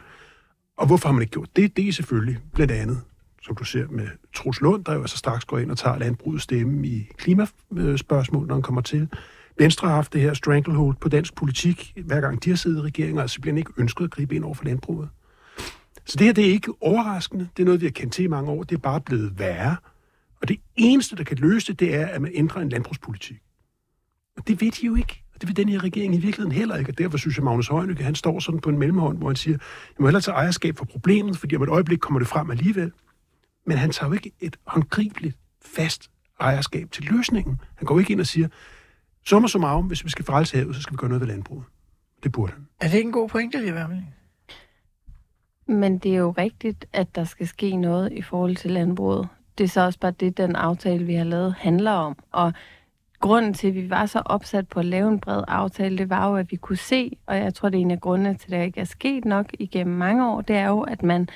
[0.76, 1.76] Og hvorfor har man ikke gjort det?
[1.76, 3.00] Det er selvfølgelig blandt andet,
[3.42, 6.44] som du ser med Truls Lund, der jo altså straks går ind og tager landbrugets
[6.44, 9.08] stemme i klimaspørgsmål, når han kommer til.
[9.58, 12.80] Venstre har haft det her stranglehold på dansk politik, hver gang de har siddet i
[12.80, 15.08] regeringen, altså bliver ikke ønsket at gribe ind over for landbruget.
[16.04, 17.48] Så det her, det er ikke overraskende.
[17.56, 18.62] Det er noget, vi har kendt til i mange år.
[18.62, 19.76] Det er bare blevet værre.
[20.42, 23.38] Og det eneste, der kan løse det, det er, at man ændrer en landbrugspolitik.
[24.36, 25.22] Og det ved de jo ikke.
[25.34, 26.90] Og det vil den her regering i virkeligheden heller ikke.
[26.90, 29.56] Og derfor synes jeg, Magnus Heunicke, han står sådan på en mellemhånd, hvor han siger,
[29.88, 32.92] jeg må hellere tage ejerskab for problemet, fordi om et øjeblik kommer det frem alligevel.
[33.66, 37.60] Men han tager jo ikke et håndgribeligt, fast ejerskab til løsningen.
[37.74, 38.48] Han går ikke ind og siger,
[39.26, 41.64] summa summarum, hvis vi skal frelse havet, så skal vi gøre noget ved landbruget.
[42.22, 42.66] Det burde han.
[42.80, 43.88] Er det ikke en god pointe, det er
[45.66, 49.28] Men det er jo rigtigt, at der skal ske noget i forhold til landbruget.
[49.58, 52.16] Det er så også bare det, den aftale, vi har lavet, handler om.
[52.32, 52.52] Og
[53.20, 56.28] grunden til, at vi var så opsat på at lave en bred aftale, det var
[56.28, 58.60] jo, at vi kunne se, og jeg tror, det er en af grundene til, at
[58.60, 61.28] det ikke er sket nok igennem mange år, det er jo, at man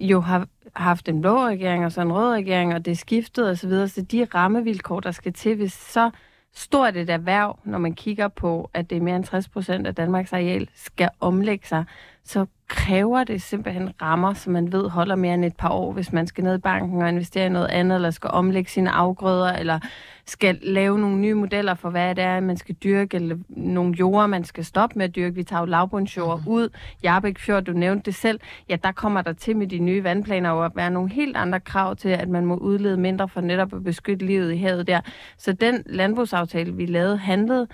[0.00, 3.50] jo har haft en blå regering og så en rød regering, og det er skiftet
[3.50, 3.88] osv., så, videre.
[3.88, 6.10] så de rammevilkår, der skal til, hvis så
[6.54, 9.94] stort et erhverv, når man kigger på, at det er mere end 60 procent af
[9.94, 11.84] Danmarks areal, skal omlægge sig,
[12.24, 16.12] så kræver det simpelthen rammer, som man ved holder mere end et par år, hvis
[16.12, 19.52] man skal ned i banken og investere i noget andet, eller skal omlægge sine afgrøder,
[19.52, 19.78] eller
[20.26, 24.26] skal lave nogle nye modeller for, hvad det er, man skal dyrke, eller nogle jorder,
[24.26, 25.34] man skal stoppe med at dyrke.
[25.34, 26.48] Vi tager jo lavbundsjord mm.
[26.48, 26.68] ud.
[27.02, 28.40] Jarbæk Fjord, du nævnte det selv.
[28.68, 31.60] Ja, der kommer der til med de nye vandplaner jo at være nogle helt andre
[31.60, 35.00] krav til, at man må udlede mindre for netop at beskytte livet i havet der.
[35.38, 37.66] Så den landbrugsaftale, vi lavede, handlede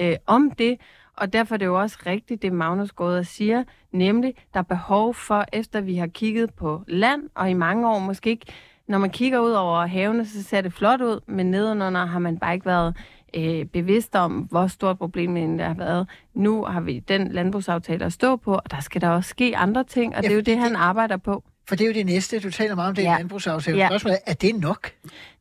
[0.00, 0.76] øh, om det,
[1.16, 5.14] og derfor er det jo også rigtigt, det Magnus Gårder siger, nemlig, der er behov
[5.14, 8.46] for, efter vi har kigget på land, og i mange år måske ikke,
[8.88, 12.38] når man kigger ud over havene, så ser det flot ud, men nedenunder har man
[12.38, 12.96] bare ikke været
[13.36, 16.08] øh, bevidst om, hvor stort problemet har været.
[16.34, 19.84] Nu har vi den landbrugsaftale at stå på, og der skal der også ske andre
[19.84, 21.44] ting, og ja, det er jo det, han arbejder på.
[21.68, 22.40] For det er jo det næste.
[22.40, 23.16] Du taler meget om det ja.
[23.16, 23.78] landbrugsaftale.
[23.78, 23.88] Ja.
[23.88, 24.90] Spørgsmålet er, er det nok?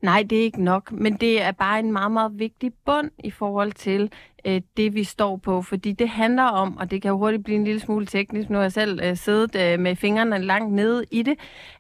[0.02, 3.32] Nej, det er ikke nok, men det er bare en meget, meget vigtig bund i
[3.32, 4.12] forhold til
[4.46, 5.62] øh, det, vi står på.
[5.62, 8.56] Fordi det handler om, og det kan jo hurtigt blive en lille smule teknisk, nu
[8.56, 11.40] har jeg selv øh, siddet øh, med fingrene langt nede i det,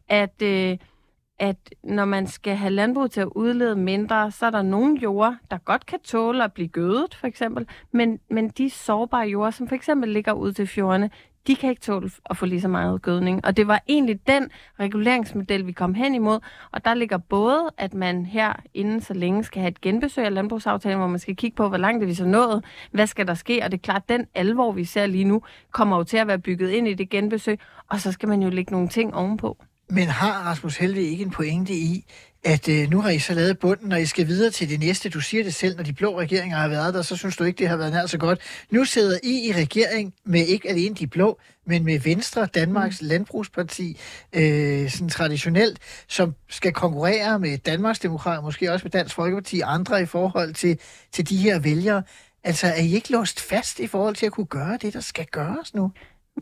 [0.09, 0.41] at...
[0.41, 0.77] Øh,
[1.39, 5.35] at når man skal have landbrug til at udlede mindre, så er der nogle jorder,
[5.51, 9.67] der godt kan tåle at blive gødet, for eksempel, men, men de sårbare jorder, som
[9.67, 11.09] for eksempel ligger ud til fjordene,
[11.47, 13.45] de kan ikke tåle at få lige så meget gødning.
[13.45, 16.39] Og det var egentlig den reguleringsmodel, vi kom hen imod.
[16.71, 20.33] Og der ligger både, at man her inden så længe skal have et genbesøg af
[20.33, 23.33] landbrugsaftalen, hvor man skal kigge på, hvor langt det vi så nået, hvad skal der
[23.33, 26.17] ske, og det er klart, at den alvor, vi ser lige nu, kommer jo til
[26.17, 29.13] at være bygget ind i det genbesøg, og så skal man jo lægge nogle ting
[29.13, 29.57] ovenpå.
[29.89, 32.05] Men har Rasmus Helve ikke en pointe i,
[32.43, 35.09] at øh, nu har I så lavet bunden, og I skal videre til det næste.
[35.09, 37.57] Du siger det selv, når de blå regeringer har været der, så synes du ikke,
[37.57, 38.39] det har været nær så godt.
[38.71, 43.07] Nu sidder I i regering med ikke alene de blå, men med Venstre, Danmarks mm.
[43.07, 43.97] Landbrugsparti,
[44.33, 49.73] øh, sådan traditionelt, som skal konkurrere med Danmarks Demokrater, måske også med Dansk Folkeparti og
[49.73, 50.79] andre i forhold til,
[51.11, 52.03] til de her vælgere.
[52.43, 55.25] Altså, er I ikke låst fast i forhold til at kunne gøre det, der skal
[55.25, 55.91] gøres nu?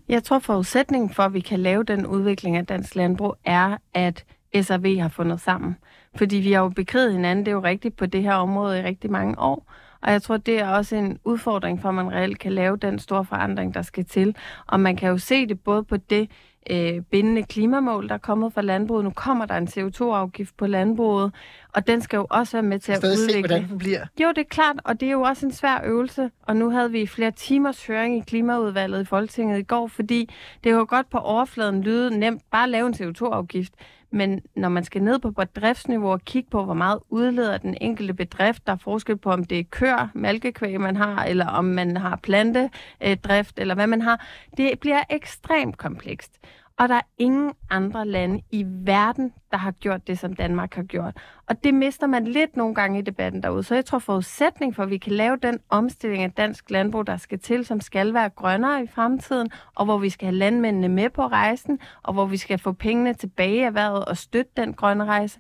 [0.10, 4.26] Jeg tror, forudsætningen for, at vi kan lave den udvikling af dansk landbrug, er, at
[4.62, 5.78] SRV har fundet sammen.
[6.16, 8.82] Fordi vi har jo bekriget hinanden, det er jo rigtigt, på det her område i
[8.82, 9.72] rigtig mange år.
[10.02, 13.00] Og jeg tror, det er også en udfordring for, at man reelt kan lave den
[13.00, 14.36] store forandring, der skal til.
[14.68, 16.30] Og man kan jo se det både på det
[16.70, 19.04] øh, bindende klimamål, der er kommet fra landbruget.
[19.04, 21.32] Nu kommer der en CO2-afgift på landbruget,
[21.74, 23.34] og den skal jo også være med til at udvikle.
[23.34, 24.06] Se, hvordan den bliver.
[24.22, 26.32] Jo, det er klart, og det er jo også en svær øvelse.
[26.42, 30.30] Og nu havde vi flere timers høring i Klimaudvalget i Folketinget i går, fordi
[30.64, 33.74] det jo godt på overfladen lyde nemt bare at lave en CO2-afgift.
[34.12, 38.14] Men når man skal ned på bedriftsniveau og kigge på, hvor meget udleder den enkelte
[38.14, 41.98] bedrift, der er forskel på, om det er kør, malkekvæg, man har, eller om man
[41.98, 44.26] har plantedrift, eller hvad man har,
[44.58, 46.40] det bliver ekstremt komplekst.
[46.82, 50.84] Og der er ingen andre lande i verden, der har gjort det, som Danmark har
[50.84, 51.18] gjort.
[51.50, 53.64] Og det mister man lidt nogle gange i debatten derude.
[53.64, 57.18] Så jeg tror, forudsætning for, at vi kan lave den omstilling af dansk landbrug, der
[57.18, 61.10] skal til, som skal være grønnere i fremtiden, og hvor vi skal have landmændene med
[61.10, 65.06] på rejsen, og hvor vi skal få pengene tilbage i erhvervet og støtte den grønne
[65.06, 65.40] rejse,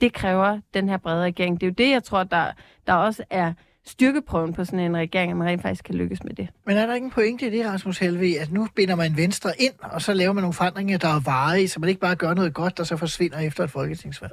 [0.00, 1.60] det kræver den her brede regering.
[1.60, 2.52] Det er jo det, jeg tror, der,
[2.86, 3.52] der også er
[3.86, 6.48] styrkeprøven på sådan en regering, at man rent faktisk kan lykkes med det.
[6.66, 9.52] Men er der ikke en pointe i det, Rasmus Helve, at nu binder man Venstre
[9.58, 12.34] ind, og så laver man nogle forandringer, der er varige, så man ikke bare gør
[12.34, 14.32] noget godt, der så forsvinder efter et folketingsvalg?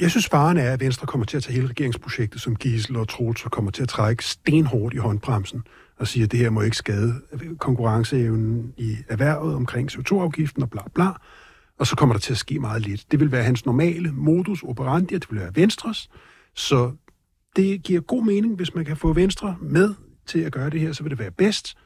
[0.00, 3.08] Jeg synes, faren er, at Venstre kommer til at tage hele regeringsprojektet som gissel, og
[3.08, 5.62] Troels kommer til at trække stenhårdt i håndbremsen
[5.98, 7.14] og sige, at det her må ikke skade
[7.58, 11.08] konkurrenceevnen i erhvervet omkring CO2-afgiften og bla bla.
[11.78, 13.12] Og så kommer der til at ske meget lidt.
[13.12, 16.10] Det vil være hans normale modus operandi, og det vil være Venstres.
[16.54, 16.92] Så
[17.56, 19.94] det giver god mening, hvis man kan få Venstre med
[20.26, 21.76] til at gøre det her, så vil det være bedst.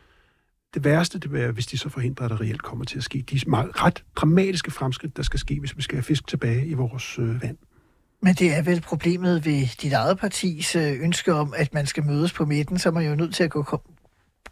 [0.75, 3.05] Det værste, det vil være, hvis de så forhindrer, at der reelt kommer til at
[3.05, 6.67] ske de meget, ret dramatiske fremskridt, der skal ske, hvis vi skal have fisk tilbage
[6.67, 7.57] i vores øh, vand.
[8.23, 12.07] Men det er vel problemet ved dit eget partis øh, ønske om, at man skal
[12.07, 13.81] mødes på midten, så er man jo nødt til at gå,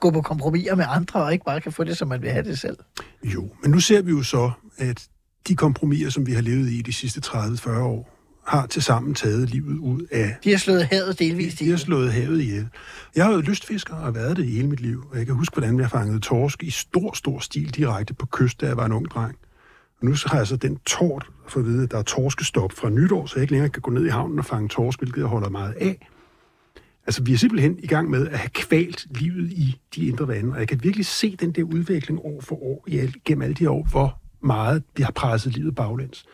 [0.01, 2.45] gå på kompromiser med andre, og ikke bare kan få det, som man vil have
[2.45, 2.77] det selv.
[3.25, 5.09] Jo, men nu ser vi jo så, at
[5.49, 8.14] de kompromiser, som vi har levet i de sidste 30-40 år,
[8.47, 10.37] har til sammen taget livet ud af...
[10.45, 12.69] De har slået havet delvist De har slået havet ihjel.
[13.17, 15.57] Jeg har jo lystfisker og været det i hele mit liv, og jeg kan huske,
[15.57, 18.93] hvordan jeg fangede torsk i stor, stor stil direkte på kyst, da jeg var en
[18.93, 19.37] ung dreng.
[20.01, 22.89] Og nu har jeg så den tort for at vide, at der er torskestop fra
[22.89, 25.27] nytår, så jeg ikke længere kan gå ned i havnen og fange torsk, hvilket jeg
[25.27, 26.09] holder meget af.
[27.07, 30.53] Altså, vi er simpelthen i gang med at have kvalt livet i de indre vande,
[30.53, 32.87] og jeg kan virkelig se den der udvikling år for år,
[33.25, 36.25] gennem alle de år, hvor meget har presset livet baglæns.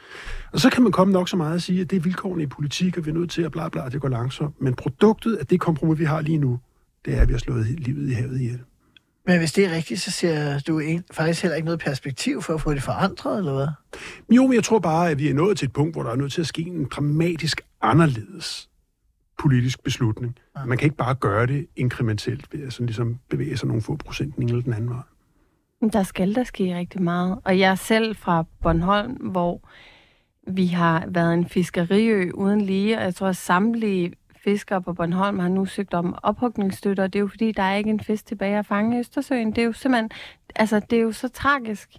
[0.53, 2.47] Og så kan man komme nok så meget at sige, at det er vilkårene i
[2.47, 4.61] politik, og vi er nødt til at bla bla, det går langsomt.
[4.61, 6.61] Men produktet af det kompromis, vi har lige nu,
[7.05, 8.61] det er, at vi har slået livet i havet ihjel.
[9.27, 12.55] Men hvis det er rigtigt, så ser du ikke, faktisk heller ikke noget perspektiv for
[12.55, 13.69] at få det forandret, eller hvad?
[14.37, 16.17] Jo, men jeg tror bare, at vi er nået til et punkt, hvor der er
[16.17, 18.69] nødt til at ske en dramatisk anderledes
[19.39, 20.39] politisk beslutning.
[20.59, 20.65] Ja.
[20.65, 23.97] Man kan ikke bare gøre det inkrementelt ved at sådan ligesom bevæge sig nogle få
[23.97, 25.03] procent den ene eller den anden vej.
[25.81, 27.39] Der skal der ske rigtig meget.
[27.45, 29.61] Og jeg er selv fra Bornholm, hvor
[30.47, 34.13] vi har været en fiskeriø uden lige, og jeg tror, at samtlige
[34.45, 37.77] fiskere på Bornholm har nu søgt om ophugningsstøtte, og det er jo fordi, der er
[37.77, 39.51] ikke en fisk tilbage at fange i Østersøen.
[39.51, 40.11] Det er jo simpelthen,
[40.57, 41.91] altså det er jo så tragisk.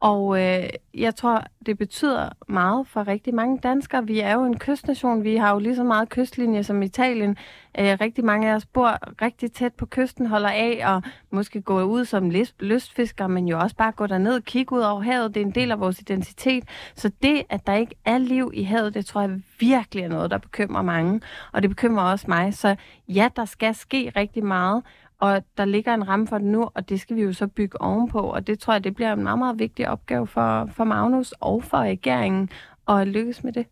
[0.00, 4.06] Og øh, jeg tror, det betyder meget for rigtig mange danskere.
[4.06, 5.24] Vi er jo en kystnation.
[5.24, 7.36] Vi har jo lige så meget kystlinje som Italien.
[7.78, 11.82] Øh, rigtig mange af os bor rigtig tæt på kysten, holder af og måske gå
[11.82, 15.34] ud som lystfisker, men jo også bare gå derned og kigge ud over havet.
[15.34, 16.64] Det er en del af vores identitet.
[16.94, 20.30] Så det, at der ikke er liv i havet, det tror jeg virkelig er noget,
[20.30, 21.20] der bekymrer mange.
[21.52, 22.54] Og det bekymrer også mig.
[22.54, 22.76] Så
[23.08, 24.82] ja, der skal ske rigtig meget.
[25.20, 27.80] Og der ligger en ramme for det nu, og det skal vi jo så bygge
[27.80, 28.20] ovenpå.
[28.20, 31.64] Og det tror jeg, det bliver en meget, meget vigtig opgave for, for Magnus og
[31.64, 32.50] for regeringen
[32.88, 33.66] at lykkes med det.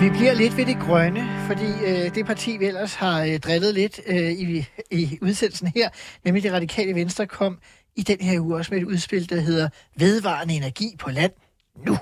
[0.00, 3.74] Vi bliver lidt ved det grønne, fordi øh, det parti, vi ellers har øh, drillet
[3.74, 5.88] lidt øh, i, i udsendelsen her,
[6.24, 7.58] nemlig det radikale venstre, kom
[7.96, 11.32] i den her uge også med et udspil, der hedder Vedvarende energi på land
[11.86, 11.96] nu.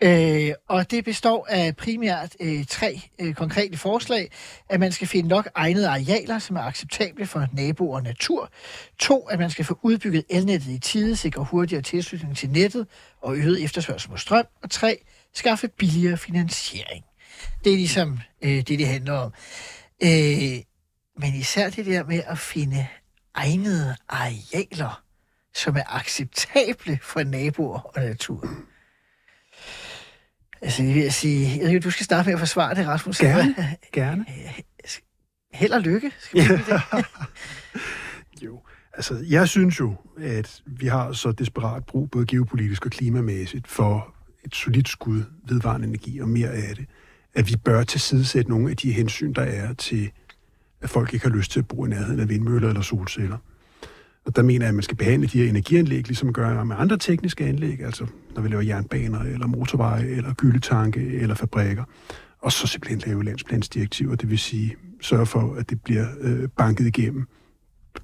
[0.00, 4.30] Øh, og det består af primært øh, tre øh, konkrete forslag.
[4.68, 8.50] At man skal finde nok egnede arealer, som er acceptable for naboer og natur.
[8.98, 12.86] To, at man skal få udbygget elnettet i tide, sikre hurtigere tilslutning til nettet
[13.22, 14.46] og øget efterspørgsel på strøm.
[14.62, 14.98] Og tre,
[15.34, 17.04] skaffe billigere finansiering.
[17.64, 19.32] Det er ligesom øh, det, det handler om.
[20.02, 20.62] Øh,
[21.18, 22.86] men især det der med at finde
[23.34, 25.02] egnede arealer,
[25.54, 28.48] som er acceptable for naboer og natur.
[30.62, 33.18] Altså, jeg vil sige, jeg ved, du skal starte med at forsvare det, Rasmus.
[33.18, 33.54] Gerne,
[33.92, 34.24] gerne.
[35.52, 36.80] Held og lykke, skal vi det?
[38.44, 38.60] jo,
[38.92, 44.14] altså, jeg synes jo, at vi har så desperat brug, både geopolitisk og klimamæssigt, for
[44.44, 46.86] et solidt skud vedvarende energi og mere af det,
[47.34, 50.10] at vi bør tilsidesætte nogle af de hensyn, der er til,
[50.80, 53.38] at folk ikke har lyst til at bo i nærheden af vindmøller eller solceller.
[54.26, 56.76] Og der mener jeg, at man skal behandle de her energianlæg, ligesom man gør med
[56.78, 61.84] andre tekniske anlæg, altså når vi laver jernbaner, eller motorveje, eller gyldetanke, eller fabrikker.
[62.38, 66.86] Og så simpelthen lave landsplansdirektiver, det vil sige sørge for, at det bliver øh, banket
[66.86, 67.26] igennem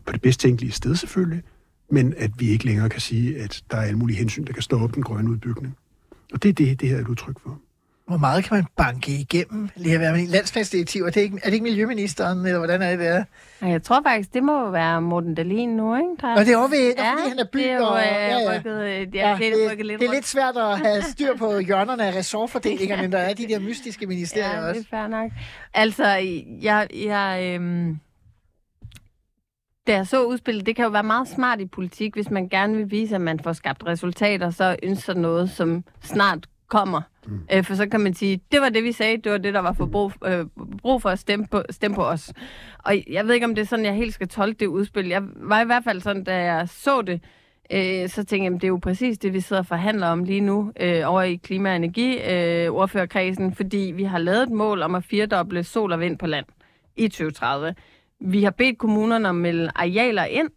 [0.06, 1.42] på det bedst tænkelige sted selvfølgelig,
[1.90, 4.62] men at vi ikke længere kan sige, at der er alle mulige hensyn, der kan
[4.62, 5.76] stoppe den grønne udbygning.
[6.32, 7.60] Og det er det, det her er et udtryk for.
[8.06, 9.68] Hvor meget kan man banke igennem?
[9.76, 11.02] Lige at være med landspladsdirektiv.
[11.02, 13.24] Er det, ikke, er det ikke miljøministeren, eller hvordan er det der?
[13.68, 16.08] Jeg tror faktisk, det må være Morten Dahlin nu, ikke?
[16.20, 16.36] Der...
[16.36, 18.38] Og det er over ved, ja, fordi han er by, det er jo, og, ja,
[18.38, 18.56] ja.
[18.56, 21.36] Rykket, øh, ja, ja, det, det, rykket lidt det er lidt svært at have styr
[21.36, 24.80] på hjørnerne af ressortfordelinger, men der er de der mystiske ministerier ja, også.
[24.80, 25.30] det er fair nok.
[25.74, 26.06] Altså,
[26.62, 27.98] jeg, jeg, øhm,
[29.86, 32.76] da jeg så udspillet, det kan jo være meget smart i politik, hvis man gerne
[32.76, 37.02] vil vise, at man får skabt resultater, så ønsker noget, som snart kommer.
[37.26, 37.40] Mm.
[37.52, 39.60] Øh, for så kan man sige, det var det, vi sagde, det var det, der
[39.60, 40.46] var for brug, øh,
[40.82, 42.32] brug for at stemme på, stemme på os.
[42.78, 45.08] Og jeg ved ikke, om det er sådan, jeg helt skal tolke det udspil.
[45.08, 47.20] Jeg var i hvert fald sådan, da jeg så det,
[47.72, 50.40] øh, så tænkte jeg, det er jo præcis det, vi sidder og forhandler om lige
[50.40, 54.94] nu øh, over i klima- og energiordførerkredsen, øh, fordi vi har lavet et mål om
[54.94, 56.46] at firedoble sol og vind på land
[56.96, 57.74] i 2030.
[58.20, 60.48] Vi har bedt kommunerne om at melde arealer ind,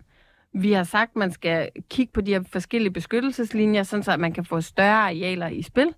[0.58, 4.20] vi har sagt, at man skal kigge på de her forskellige beskyttelseslinjer, sådan så at
[4.20, 5.94] man kan få større arealer i spil.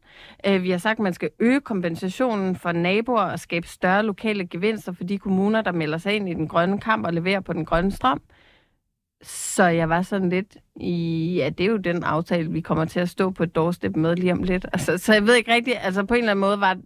[0.45, 4.47] Øh, vi har sagt, at man skal øge kompensationen for naboer og skabe større lokale
[4.47, 7.53] gevinster for de kommuner, der melder sig ind i den grønne kamp og leverer på
[7.53, 8.21] den grønne strøm.
[9.21, 12.99] Så jeg var sådan lidt i, ja, det er jo den aftale, vi kommer til
[12.99, 14.65] at stå på et doorstep med lige om lidt.
[14.73, 16.77] Altså, så jeg ved ikke rigtigt, altså på en eller anden måde var,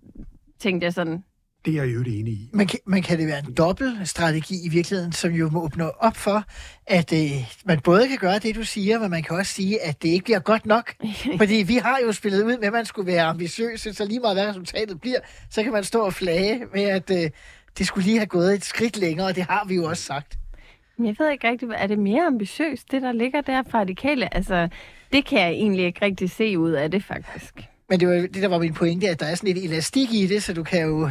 [0.59, 1.23] tænkte jeg sådan,
[1.65, 2.49] det er jeg jo enig i.
[2.53, 6.03] Men kan, men kan det være en dobbelt strategi i virkeligheden, som jo må åbne
[6.03, 6.43] op for,
[6.87, 7.31] at øh,
[7.65, 10.23] man både kan gøre det, du siger, men man kan også sige, at det ikke
[10.23, 10.93] bliver godt nok?
[11.41, 14.35] Fordi vi har jo spillet ud med, at man skulle være ambitiøs, så lige meget
[14.35, 17.29] hvad resultatet bliver, så kan man stå og flage med, at øh,
[17.77, 20.37] det skulle lige have gået et skridt længere, og det har vi jo også sagt.
[20.99, 24.35] Jeg ved ikke rigtigt, er det mere ambitiøst, det der ligger der fra radikale?
[24.35, 24.69] Altså,
[25.13, 27.53] det kan jeg egentlig ikke rigtig se ud af det, faktisk.
[27.89, 30.27] Men det var det, der var min pointe, at der er sådan lidt elastik i
[30.27, 31.09] det, så du kan jo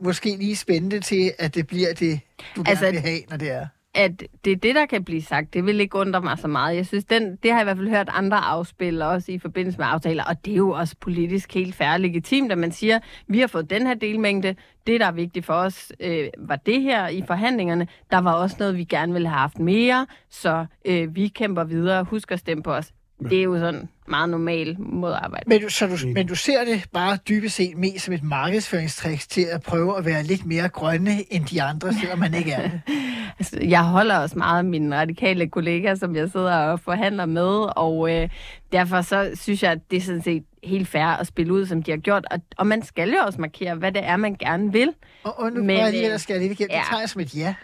[0.00, 2.20] måske lige spænde det til, at det bliver det,
[2.56, 3.66] du altså, gerne vil have, når det er.
[3.94, 5.54] at det er det, der kan blive sagt.
[5.54, 6.76] Det vil ikke undre mig så meget.
[6.76, 9.78] Jeg synes, den, det har jeg i hvert fald hørt andre afspille, også i forbindelse
[9.78, 13.40] med aftaler, og det er jo også politisk helt og legitimt, at man siger, vi
[13.40, 14.54] har fået den her delmængde,
[14.86, 17.86] det, der er vigtigt for os, øh, var det her i forhandlingerne.
[18.10, 22.04] Der var også noget, vi gerne ville have haft mere, så øh, vi kæmper videre.
[22.04, 22.92] Husk at stemme på os.
[23.22, 25.44] Det er jo sådan meget normal måde at arbejde.
[25.48, 29.20] Men du, så du, men du ser det bare dybest set mest som et markedsføringstrik
[29.20, 32.62] til at prøve at være lidt mere grønne end de andre, selvom man ikke er
[32.70, 32.80] det.
[33.38, 37.76] Altså, jeg holder også meget af mine radikale kollegaer, som jeg sidder og forhandler med,
[37.76, 38.28] og øh,
[38.72, 41.82] derfor så synes jeg, at det er sådan set helt fair at spille ud, som
[41.82, 42.26] de har gjort.
[42.30, 44.94] Og, og man skal jo også markere, hvad det er, man gerne vil.
[45.22, 46.70] Og, og nu Men, Men, jeg lige, øh, der skal jeg lige igennem.
[46.70, 46.82] Det ja.
[46.90, 47.54] tager jeg som et ja.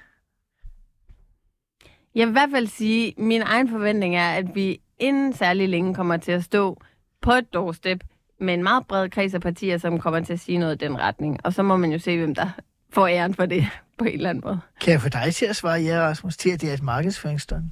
[2.15, 5.95] Jeg vil i hvert fald sige, min egen forventning er, at vi inden særlig længe
[5.95, 6.83] kommer til at stå
[7.21, 8.05] på et doorstep
[8.41, 10.99] med en meget bred kreds af partier, som kommer til at sige noget i den
[10.99, 11.41] retning.
[11.45, 12.51] Og så må man jo se, hvem der
[12.93, 13.67] får æren for det
[13.99, 14.61] på en eller anden måde.
[14.81, 17.65] Kan jeg få dig til at svare ja, Rasmus, til at det er et markedsføringsstund?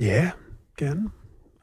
[0.00, 0.30] Ja,
[0.78, 1.10] gerne.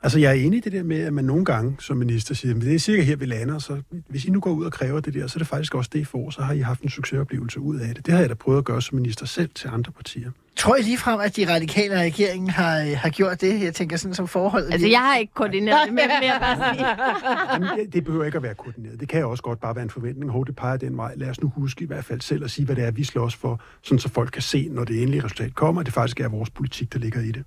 [0.04, 2.56] Altså, jeg er enig i det der med, at man nogle gange som minister siger,
[2.56, 5.00] at det er cirka her, vi lander, så hvis I nu går ud og kræver
[5.00, 6.90] det der, så er det faktisk også det, I får, så har I haft en
[6.90, 8.06] succesoplevelse ud af det.
[8.06, 10.32] Det har jeg da prøvet at gøre som minister selv til andre partier.
[10.56, 13.62] Tror I ligefrem, at de radikale regeringen har, øh, har gjort det?
[13.62, 14.72] Jeg tænker sådan som forhold.
[14.72, 16.88] Altså, jeg har ikke koordineret det med, jeg bare sige.
[17.54, 19.00] Jamen, det- det behøver ikke at være koordineret.
[19.00, 20.32] Det kan også godt bare være en forventning.
[20.32, 21.14] Hov, det peger den vej.
[21.16, 23.36] Lad os nu huske i hvert fald selv at sige, hvad det er, vi slås
[23.36, 26.28] for, sådan så folk kan se, når det endelige resultat kommer, at det faktisk er
[26.30, 27.44] vores politik, der ligger i det.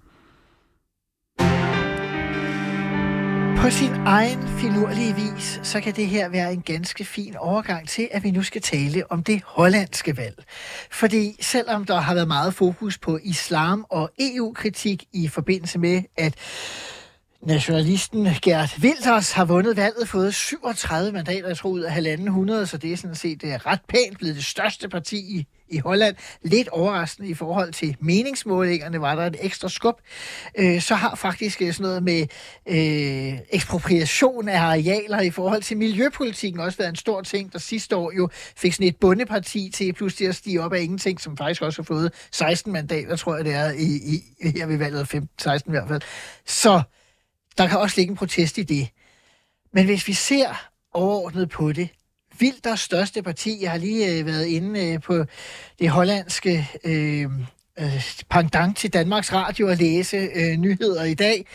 [3.62, 8.08] På sin egen finurlige vis, så kan det her være en ganske fin overgang til,
[8.10, 10.44] at vi nu skal tale om det hollandske valg.
[10.90, 16.34] Fordi selvom der har været meget fokus på islam og EU-kritik i forbindelse med, at
[17.42, 22.66] nationalisten Gert Wilders har vundet valget, fået 37 mandater, jeg tror, ud af halvanden 100,
[22.66, 25.78] så det er sådan set det er ret pænt blevet det største parti i, i
[25.78, 26.16] Holland.
[26.42, 30.00] Lidt overraskende i forhold til meningsmålingerne, var der et ekstra skub.
[30.58, 32.26] Øh, så har faktisk øh, sådan noget med
[32.68, 37.96] øh, ekspropriation af arealer i forhold til miljøpolitikken også været en stor ting, der sidste
[37.96, 41.62] år jo fik sådan et bundeparti til pludselig at stige op af ingenting, som faktisk
[41.62, 44.22] også har fået 16 mandater, tror jeg det er, i, i,
[44.58, 46.02] her ved valget 15, 16 i hvert fald.
[46.46, 46.82] Så
[47.58, 48.88] der kan også ligge en protest i det.
[49.72, 51.88] Men hvis vi ser overordnet på det,
[52.38, 55.24] Vilders største parti, jeg har lige øh, været inde øh, på
[55.78, 57.30] det hollandske øh,
[57.78, 61.46] øh, pendant til Danmarks Radio og læse øh, nyheder i dag.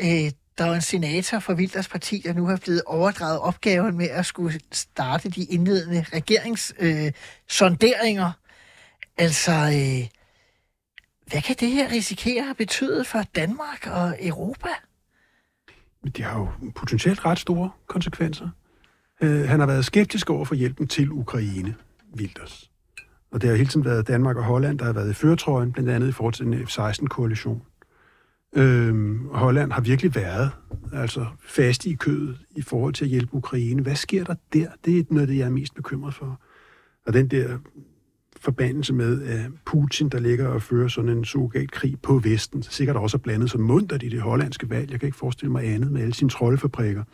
[0.00, 4.08] Øh, der er en senator fra Vilders parti, der nu har blevet overdraget opgaven med
[4.08, 8.26] at skulle starte de indledende regeringssonderinger.
[8.26, 8.32] Øh,
[9.18, 10.08] altså, øh,
[11.26, 14.68] hvad kan det her risikere at betyde for Danmark og Europa?
[16.02, 18.48] Men det har jo potentielt ret store konsekvenser.
[19.22, 21.74] Øh, han har været skeptisk over for hjælpen til Ukraine,
[22.16, 22.70] Wilders.
[23.30, 25.90] Og det har hele tiden været Danmark og Holland, der har været i førtrøjen, blandt
[25.90, 27.62] andet i forhold til den F-16-koalition.
[28.56, 30.50] Øhm, Holland har virkelig været
[30.92, 33.82] altså fast i kødet i forhold til at hjælpe Ukraine.
[33.82, 34.68] Hvad sker der der?
[34.84, 36.40] Det er noget af det, jeg er mest bekymret for.
[37.06, 37.58] Og den der
[38.40, 42.96] forbandelse med at Putin, der ligger og fører sådan en surrogatkrig på Vesten, så sikkert
[42.96, 44.90] også er blandet så mundt i det hollandske valg.
[44.90, 47.04] Jeg kan ikke forestille mig andet med alle sine troldefabrikker.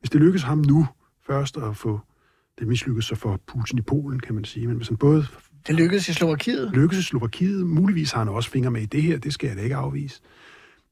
[0.00, 0.86] Hvis det lykkes ham nu
[1.26, 2.00] først at få
[2.58, 4.66] det mislykkes så for Putin i Polen, kan man sige.
[4.66, 5.26] Men hvis han både
[5.66, 6.70] Det lykkedes i Slovakiet.
[6.74, 9.56] lykkes i Slovakiet, muligvis har han også fingre med i det her, det skal jeg
[9.56, 10.20] da ikke afvise.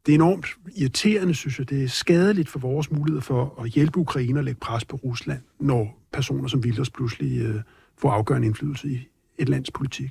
[0.06, 1.70] Det er enormt irriterende, synes jeg.
[1.70, 5.42] Det er skadeligt for vores mulighed for at hjælpe Ukraine og lægge pres på Rusland,
[5.58, 7.62] når personer som Wilders pludselig øh,
[7.98, 9.08] får afgørende indflydelse i
[9.38, 10.10] et lands politik.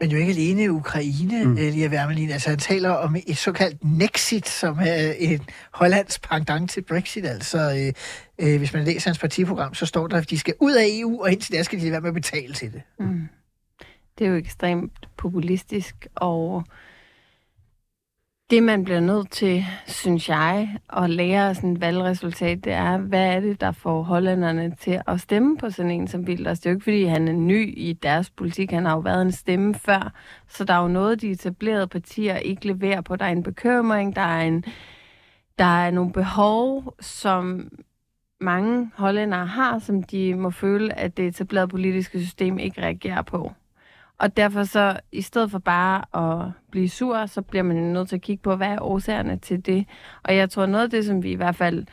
[0.00, 1.56] Men jo ikke alene Ukraine, mm.
[1.56, 2.30] Elia Wermelin.
[2.30, 5.40] Altså han taler om et såkaldt Nexit, som er en
[5.72, 7.26] hollands pendant til Brexit.
[7.26, 7.92] Altså
[8.38, 10.84] øh, øh, hvis man læser hans partiprogram, så står der, at de skal ud af
[10.88, 12.82] EU, og indtil da skal de være med at betale til det.
[12.98, 13.28] Mm.
[14.18, 16.64] Det er jo ekstremt populistisk, og
[18.50, 22.98] det, man bliver nødt til, synes jeg, at lære af sådan et valgresultat, det er,
[22.98, 26.60] hvad er det, der får hollænderne til at stemme på sådan en som Wilders?
[26.60, 28.70] Det er jo ikke, fordi han er ny i deres politik.
[28.70, 30.12] Han har jo været en stemme før.
[30.48, 33.16] Så der er jo noget, de etablerede partier ikke leverer på.
[33.16, 34.64] Der er en bekymring, der er, en,
[35.58, 37.70] der er nogle behov, som
[38.40, 43.52] mange hollændere har, som de må føle, at det etablerede politiske system ikke reagerer på.
[44.18, 48.16] Og derfor så, i stedet for bare at blive sur, så bliver man nødt til
[48.16, 49.86] at kigge på, hvad er årsagerne til det.
[50.22, 51.86] Og jeg tror, noget af det, som vi i hvert fald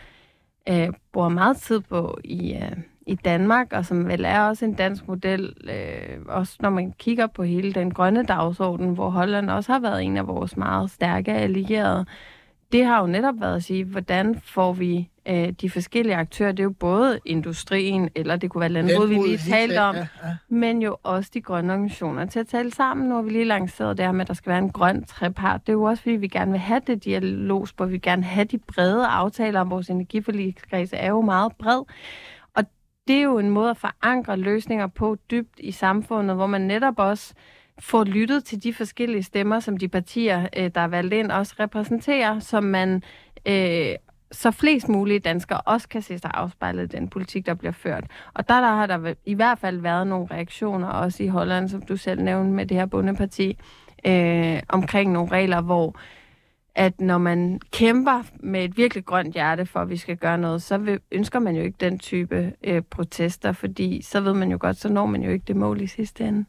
[0.69, 4.73] øh, bruger meget tid på i, øh, i Danmark, og som vel er også en
[4.73, 9.71] dansk model, øh, også når man kigger på hele den grønne dagsorden, hvor Holland også
[9.71, 12.05] har været en af vores meget stærke allierede,
[12.73, 16.51] det har jo netop været at sige, hvordan får vi øh, de forskellige aktører.
[16.51, 20.07] Det er jo både industrien, eller det kunne være landbruget, vi lige talte om, ja,
[20.23, 20.35] ja.
[20.49, 23.09] men jo også de grønne organisationer til at tale sammen.
[23.09, 25.61] Nu har vi lige lanceret det her med, at der skal være en grøn trepart.
[25.61, 28.45] Det er jo også, fordi vi gerne vil have det dialogspor, vi vil gerne have
[28.45, 31.81] de brede aftaler om vores energiforligskreds er jo meget bred.
[32.53, 32.63] Og
[33.07, 36.99] det er jo en måde at forankre løsninger på dybt i samfundet, hvor man netop
[36.99, 37.33] også
[37.79, 41.55] får lyttet til de forskellige stemmer, som de partier, øh, der er valgt ind, også
[41.59, 43.03] repræsenterer, som man
[43.45, 43.95] øh,
[44.31, 48.03] så flest mulige danskere også kan se sig afspejlet i den politik, der bliver ført.
[48.33, 51.81] Og der, der har der i hvert fald været nogle reaktioner, også i Holland, som
[51.81, 53.57] du selv nævnte med det her bundeparti,
[54.05, 55.95] øh, omkring nogle regler, hvor
[56.75, 60.61] at når man kæmper med et virkelig grønt hjerte for, at vi skal gøre noget,
[60.61, 64.57] så vil, ønsker man jo ikke den type øh, protester, fordi så ved man jo
[64.61, 66.45] godt, så når man jo ikke det mål i sidste ende.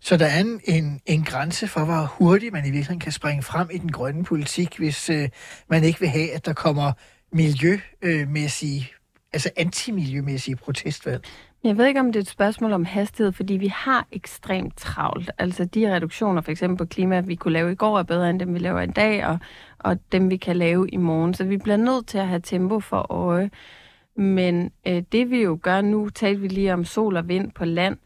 [0.00, 3.42] Så der er en, en, en grænse for, hvor hurtigt man i virkeligheden kan springe
[3.42, 5.28] frem i den grønne politik, hvis øh,
[5.70, 6.92] man ikke vil have, at der kommer
[7.32, 8.98] miljømæssige, øh,
[9.32, 11.24] altså antimiljømæssige protestvalg.
[11.64, 15.30] Jeg ved ikke, om det er et spørgsmål om hastighed, fordi vi har ekstremt travlt.
[15.38, 18.40] Altså de reduktioner, for eksempel på klima, vi kunne lave i går, er bedre end
[18.40, 19.38] dem, vi laver i dag, og,
[19.78, 21.34] og dem, vi kan lave i morgen.
[21.34, 23.50] Så vi bliver nødt til at have tempo for øje.
[24.16, 27.64] Men øh, det vi jo gør nu, talte vi lige om sol og vind på
[27.64, 27.96] land,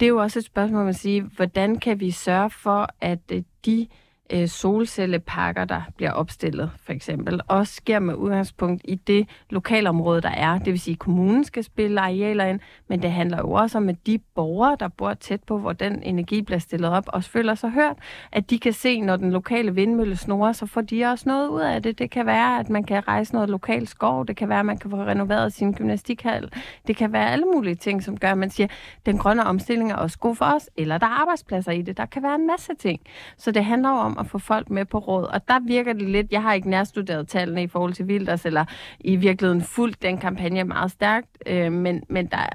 [0.00, 3.18] det er jo også et spørgsmål om at sige, hvordan kan vi sørge for, at
[3.32, 3.86] øh, de
[4.32, 10.30] øh, solcelleparker, der bliver opstillet, for eksempel, også sker med udgangspunkt i det lokalområde, der
[10.30, 10.58] er.
[10.58, 13.88] Det vil sige, at kommunen skal spille arealer ind, men det handler jo også om,
[13.88, 17.54] at de borgere, der bor tæt på, hvor den energi bliver stillet op, også føler
[17.54, 17.96] sig hørt,
[18.32, 21.60] at de kan se, når den lokale vindmølle snorer, så får de også noget ud
[21.60, 21.98] af det.
[21.98, 24.78] Det kan være, at man kan rejse noget lokal skov, det kan være, at man
[24.78, 26.52] kan få renoveret sin gymnastikhal,
[26.86, 29.92] det kan være alle mulige ting, som gør, at man siger, at den grønne omstilling
[29.92, 31.96] er også god for os, eller der er arbejdspladser i det.
[31.96, 33.00] Der kan være en masse ting.
[33.36, 36.08] Så det handler jo om at få folk med på råd, og der virker det
[36.08, 38.64] lidt, jeg har ikke nærstuderet tallene i forhold til Wilders, eller
[39.00, 42.46] i virkeligheden fuldt den kampagne meget stærkt, øh, men, men der,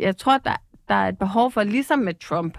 [0.00, 0.56] jeg tror, der,
[0.88, 2.58] der er et behov for, ligesom med Trump,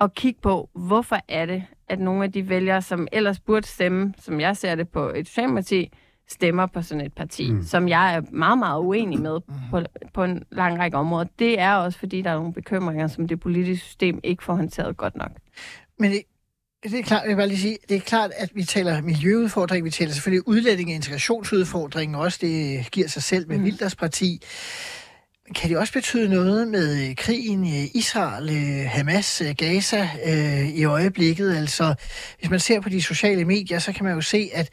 [0.00, 4.14] at kigge på, hvorfor er det, at nogle af de vælgere, som ellers burde stemme,
[4.18, 5.92] som jeg ser det på et socialdemokrati,
[6.28, 7.62] stemmer på sådan et parti, mm.
[7.62, 9.80] som jeg er meget, meget uenig med på,
[10.14, 11.26] på en lang række områder.
[11.38, 14.96] Det er også, fordi der er nogle bekymringer, som det politiske system ikke får håndteret
[14.96, 15.30] godt nok.
[15.98, 16.12] Men
[16.90, 19.84] det, er klart, jeg vil bare lige sige, det er klart, at vi taler miljøudfordring,
[19.84, 23.64] vi taler selvfølgelig udlænding- og integrationsudfordringen også, det giver sig selv med mm.
[23.64, 24.42] Wilders parti.
[25.54, 30.68] Kan det også betyde noget med øh, krigen i Israel, øh, Hamas, øh, Gaza øh,
[30.68, 31.56] i øjeblikket?
[31.56, 31.94] Altså,
[32.38, 34.70] hvis man ser på de sociale medier, så kan man jo se, at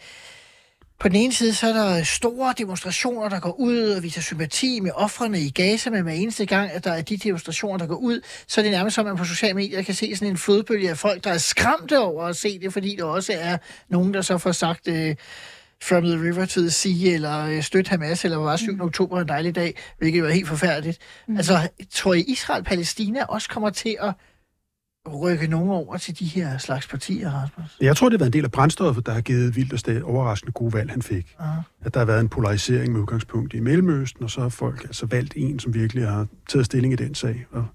[1.01, 4.79] på den ene side, så er der store demonstrationer, der går ud og viser sympati
[4.79, 7.95] med offrene i Gaza, men hver eneste gang, at der er de demonstrationer, der går
[7.95, 10.37] ud, så er det nærmest som, at man på sociale medier kan se sådan en
[10.37, 13.57] flodbølge af folk, der er skræmte over at se det, fordi der også er
[13.89, 14.87] nogen, der så får sagt...
[14.87, 15.15] Øh,
[15.83, 18.81] From the River to the Sea, eller øh, støt Hamas, eller var 7.
[18.81, 20.97] oktober en dejlig dag, hvilket jo er helt forfærdeligt.
[21.27, 21.37] Mm.
[21.37, 24.13] Altså, tror I, Israel-Palæstina også kommer til at
[25.09, 27.77] rykke nogen over til de her slags partier, Rasmus?
[27.81, 30.51] Jeg tror, det har været en del af brændstoffet, der har givet Wilders det overraskende
[30.51, 31.35] gode valg, han fik.
[31.39, 31.61] Aha.
[31.81, 35.05] At der har været en polarisering med udgangspunkt i Mellemøsten, og så har folk altså
[35.05, 37.45] valgt en, som virkelig har taget stilling i den sag.
[37.51, 37.65] Og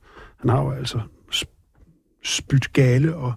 [0.41, 1.01] han har jo altså
[1.35, 3.33] sp- spyt gale og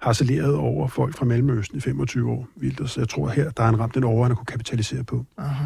[0.00, 2.96] harceleret over folk fra Mellemøsten i 25 år, Wilders.
[2.98, 5.24] Jeg tror her, der er han ramt den over, han kunne kapitalisere på.
[5.38, 5.64] Aha.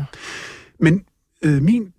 [0.81, 1.05] Men
[1.45, 1.93] øh, min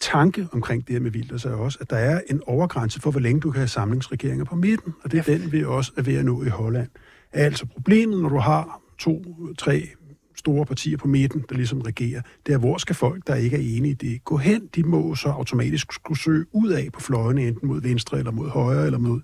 [0.00, 3.20] tanke omkring det her med Wilders er også, at der er en overgrænse for, hvor
[3.20, 6.14] længe du kan have samlingsregeringer på midten, og det er den, vi også er ved
[6.14, 6.88] at nå i Holland.
[7.32, 9.24] Altså problemet, når du har to,
[9.58, 9.88] tre
[10.36, 13.76] store partier på midten, der ligesom regerer, det er, hvor skal folk, der ikke er
[13.76, 14.68] enige i det, gå hen?
[14.74, 18.48] De må så automatisk skulle søge ud af på fløjene, enten mod venstre eller mod
[18.48, 19.20] højre, eller mod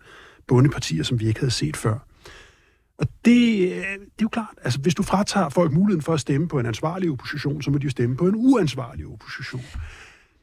[0.47, 1.99] bundepartier, som vi ikke havde set før.
[2.99, 3.83] Og det, det
[4.19, 7.11] er jo klart, altså hvis du fratager folk muligheden for at stemme på en ansvarlig
[7.11, 9.65] opposition, så må de jo stemme på en uansvarlig opposition.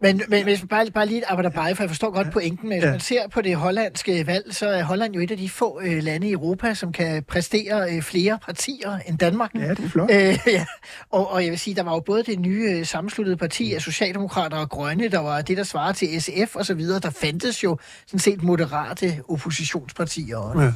[0.02, 2.78] Men, men hvis man bare, bare lige arbejder bare, for jeg forstår godt pointen, men
[2.80, 2.92] hvis Ja.
[2.92, 6.04] man ser på det hollandske valg, så er Holland jo et af de få øh,
[6.04, 9.52] lande i Europa, som kan præstere øh, flere partier end Danmark.
[9.56, 10.12] Ja, det er flot.
[10.12, 10.66] Øh, ja.
[11.12, 13.82] og, og jeg vil sige, der var jo både det nye øh, sammenslutede parti af
[13.82, 17.00] Socialdemokrater og Grønne, der var det, der svarer til SF og så videre.
[17.00, 17.78] Der fandtes jo
[18.08, 20.62] sådan set moderate oppositionspartier også.
[20.62, 20.72] Ja.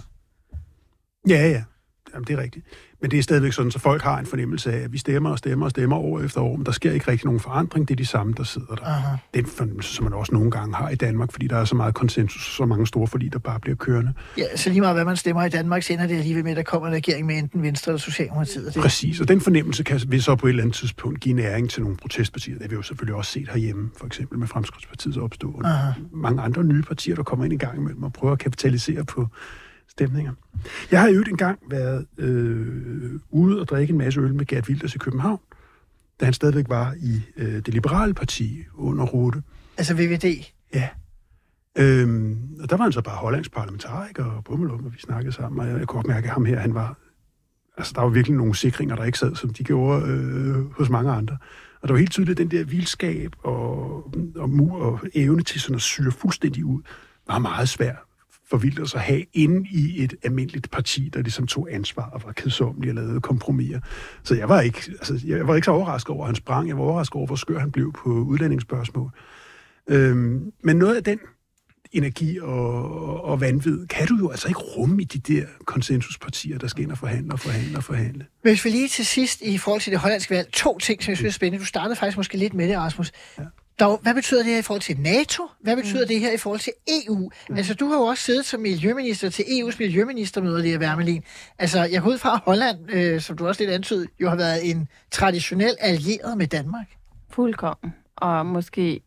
[1.29, 1.63] Ja, ja.
[2.15, 2.65] Jamen, det er rigtigt.
[3.01, 5.37] Men det er stadigvæk sådan, så folk har en fornemmelse af, at vi stemmer og
[5.37, 7.87] stemmer og stemmer år efter år, men der sker ikke rigtig nogen forandring.
[7.87, 8.85] Det er de samme, der sidder der.
[8.85, 9.17] Aha.
[9.33, 11.65] Det er en fornemmelse, som man også nogle gange har i Danmark, fordi der er
[11.65, 14.13] så meget konsensus, så mange store forlig, der bare bliver kørende.
[14.37, 16.57] Ja, så lige meget hvad man stemmer i Danmark, så ender det alligevel med, at
[16.57, 18.73] der kommer en regering med enten Venstre eller Socialdemokratiet.
[18.73, 21.69] Det, Præcis, og den fornemmelse kan vil så på et eller andet tidspunkt give næring
[21.69, 22.53] til nogle protestpartier.
[22.53, 25.69] Det har vi jo selvfølgelig også set herhjemme, for eksempel med Fremskridspartiets opstående.
[25.69, 25.91] Aha.
[26.13, 29.27] Mange andre nye partier, der kommer ind i gang imellem og prøver at kapitalisere på
[29.87, 30.33] stemninger.
[30.91, 34.67] Jeg har jo en gang været øh, ude og drikke en masse øl med Gert
[34.67, 35.39] Wilders i København,
[36.19, 39.43] da han stadigvæk var i øh, det liberale parti under Rute.
[39.77, 40.43] Altså VVD.
[40.73, 40.89] Ja.
[41.77, 45.59] Øhm, og der var han så bare hollandsk parlamentariker og bummelum, og vi snakkede sammen,
[45.59, 46.97] og jeg, jeg kunne godt mærke, at ham her, han var...
[47.77, 51.11] Altså, der var virkelig nogle sikringer, der ikke sad, som de gjorde øh, hos mange
[51.11, 51.37] andre.
[51.81, 55.75] Og der var helt tydeligt, den der vildskab og, og mur og evne til sådan
[55.75, 56.81] at syre fuldstændig ud,
[57.27, 57.95] var meget svær
[58.55, 62.31] for Wilders at have inde i et almindeligt parti, der ligesom tog ansvar og var
[62.31, 63.79] kedsommelige og lavede kompromiser.
[64.23, 66.67] Så jeg var ikke, altså, jeg var ikke så overrasket over, at han sprang.
[66.67, 69.11] Jeg var overrasket over, hvor skør han blev på udlændingsspørgsmål.
[69.89, 71.19] Øhm, men noget af den
[71.91, 76.67] energi og, og vanvid, kan du jo altså ikke rumme i de der konsensuspartier, der
[76.67, 78.25] skal ind og forhandle og forhandle og forhandle.
[78.41, 81.17] Hvis vi lige til sidst i forhold til det hollandske valg, to ting, som jeg
[81.17, 81.61] synes er spændende.
[81.61, 83.11] Du startede faktisk måske lidt med det, Rasmus.
[83.37, 83.43] Ja.
[83.79, 85.47] Dog, hvad betyder det her i forhold til NATO?
[85.59, 86.07] Hvad betyder mm.
[86.07, 87.29] det her i forhold til EU?
[87.49, 87.57] Mm.
[87.57, 91.23] Altså, du har jo også siddet som miljøminister til EU's miljøministermøde, Lea Wermelin.
[91.59, 94.35] Altså, jeg går ud fra, at Holland, øh, som du også lidt antydede, jo har
[94.35, 96.85] været en traditionel allieret med Danmark.
[97.29, 97.93] Fuldkommen.
[98.15, 99.01] Og måske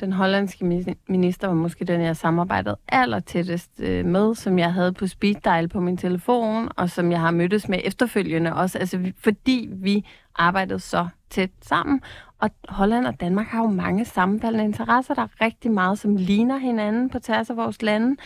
[0.00, 0.64] den hollandske
[1.08, 5.34] minister var måske den, jeg samarbejdede aller tættest øh, med, som jeg havde på speed
[5.44, 10.06] dial på min telefon, og som jeg har mødtes med efterfølgende også, altså fordi vi
[10.34, 12.00] arbejdede så tæt sammen.
[12.40, 15.14] Og Holland og Danmark har jo mange sammenfaldende interesser.
[15.14, 18.16] Der er rigtig meget, som ligner hinanden på tværs af vores lande.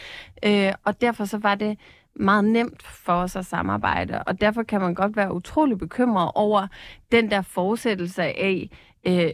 [0.44, 1.78] Øh, og derfor så var det
[2.14, 4.22] meget nemt for os at samarbejde.
[4.22, 6.66] Og derfor kan man godt være utrolig bekymret over
[7.12, 8.70] den der fortsættelse af
[9.06, 9.30] øh,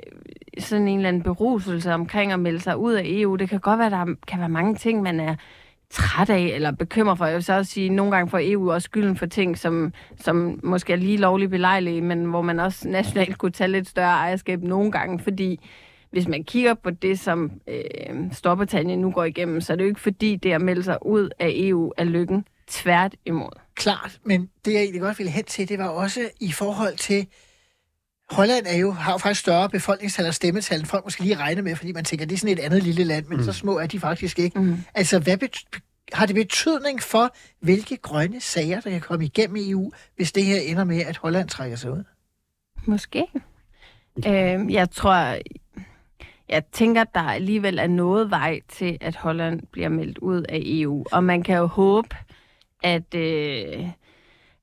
[0.58, 3.36] sådan en eller anden beruselse omkring at melde sig ud af EU.
[3.36, 5.34] Det kan godt være, at der kan være mange ting, man er
[5.90, 7.26] træt af eller bekymret for.
[7.26, 9.92] Jeg vil så også sige, at nogle gange får EU også skylden for ting, som,
[10.20, 14.12] som måske er lige lovligt belejlige, men hvor man også nationalt kunne tage lidt større
[14.12, 15.60] ejerskab nogle gange, fordi
[16.10, 19.88] hvis man kigger på det, som øh, Storbritannien nu går igennem, så er det jo
[19.88, 22.44] ikke fordi, det at melde sig ud af EU er lykken.
[22.66, 23.50] Tvært imod.
[23.74, 27.26] Klart, men det jeg egentlig godt ville hen til, det var også i forhold til,
[28.30, 31.62] Holland er jo, har jo faktisk større befolkningstal og stemmetal, end folk måske lige regner
[31.62, 33.44] med, fordi man tænker, det er sådan et andet lille land, men mm.
[33.44, 34.60] så små er de faktisk ikke.
[34.60, 34.78] Mm.
[34.94, 35.38] Altså, hvad
[36.12, 40.44] har det betydning for, hvilke grønne sager, der kan komme igennem i EU, hvis det
[40.44, 42.04] her ender med, at Holland trækker sig ud?
[42.84, 43.26] Måske.
[44.26, 45.36] Øh, jeg tror,
[46.48, 50.62] jeg tænker, at der alligevel er noget vej til, at Holland bliver meldt ud af
[50.64, 51.04] EU.
[51.12, 52.16] Og man kan jo håbe,
[52.82, 53.88] at, øh,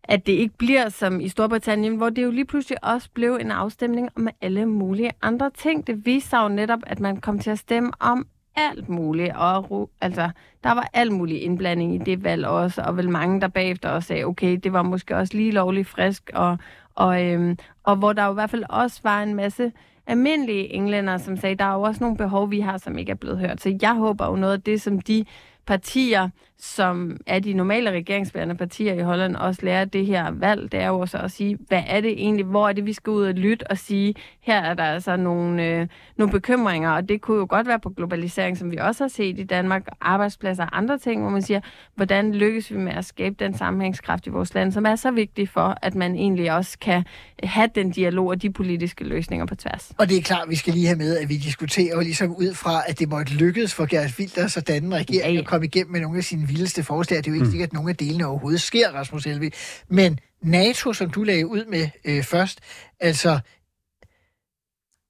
[0.08, 3.51] at det ikke bliver som i Storbritannien, hvor det jo lige pludselig også blev en
[3.51, 5.88] afstemning om alle mulige andre ting.
[5.88, 9.89] Det viste sig jo netop, at man kom til at stemme om alt muligt, og
[10.01, 10.30] altså,
[10.64, 14.08] der var alt mulig indblanding i det valg også, og vel mange, der bagefter også
[14.08, 16.58] sagde, okay, det var måske også lige lovligt frisk, og,
[16.95, 19.72] og, øhm, og hvor der jo i hvert fald også var en masse
[20.08, 23.16] almindelige englænder, som sagde, der er jo også nogle behov, vi har, som ikke er
[23.16, 23.62] blevet hørt.
[23.62, 25.26] Så jeg håber jo noget af det, som de
[25.66, 26.30] partier,
[26.60, 30.88] som er de normale regeringsbærende partier i Holland, også lærer det her valg, det er
[30.88, 33.34] jo også at sige, hvad er det egentlig, hvor er det, vi skal ud og
[33.34, 35.88] lytte og sige, her er der altså nogle, øh,
[36.18, 39.39] nogle bekymringer, og det kunne jo godt være på globalisering, som vi også har set
[39.39, 41.60] i Danmark, arbejdspladser og andre ting, hvor man siger,
[41.95, 45.49] hvordan lykkes vi med at skabe den sammenhængskraft i vores land, som er så vigtig
[45.49, 47.03] for, at man egentlig også kan
[47.43, 49.91] have den dialog og de politiske løsninger på tværs.
[49.97, 52.53] Og det er klart, vi skal lige have med, at vi diskuterer jo ligesom ud
[52.53, 55.39] fra, at det måtte lykkes for Gerhard Wilders og danne regering ja, ja.
[55.39, 57.18] at komme igennem med nogle af sine vildeste forslag.
[57.18, 57.52] Det er jo ikke mm.
[57.52, 59.52] sikkert, at nogle af delene overhovedet sker, Rasmus Helvig.
[59.89, 62.60] Men NATO, som du lagde ud med øh, først,
[63.00, 63.39] altså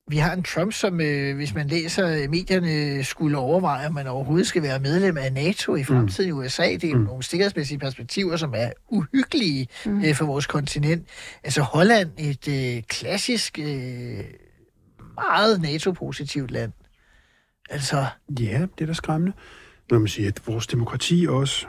[0.08, 4.48] vi har en Trump, som, øh, hvis man læser medierne, skulle overveje, om man overhovedet
[4.48, 5.86] skal være medlem af NATO i mm.
[5.86, 6.42] fremtiden mm.
[6.42, 6.64] i USA.
[6.64, 7.04] Det er jo mm.
[7.04, 10.04] nogle sikkerhedsmæssige perspektiver, som er uhyggelige mm.
[10.04, 11.08] øh, for vores kontinent.
[11.44, 14.24] Altså Holland, et øh, klassisk, øh,
[15.16, 16.72] meget NATO-positivt land.
[17.70, 18.06] Altså...
[18.40, 19.34] Ja, det er da skræmmende
[19.92, 21.68] når man siger, at vores demokrati også,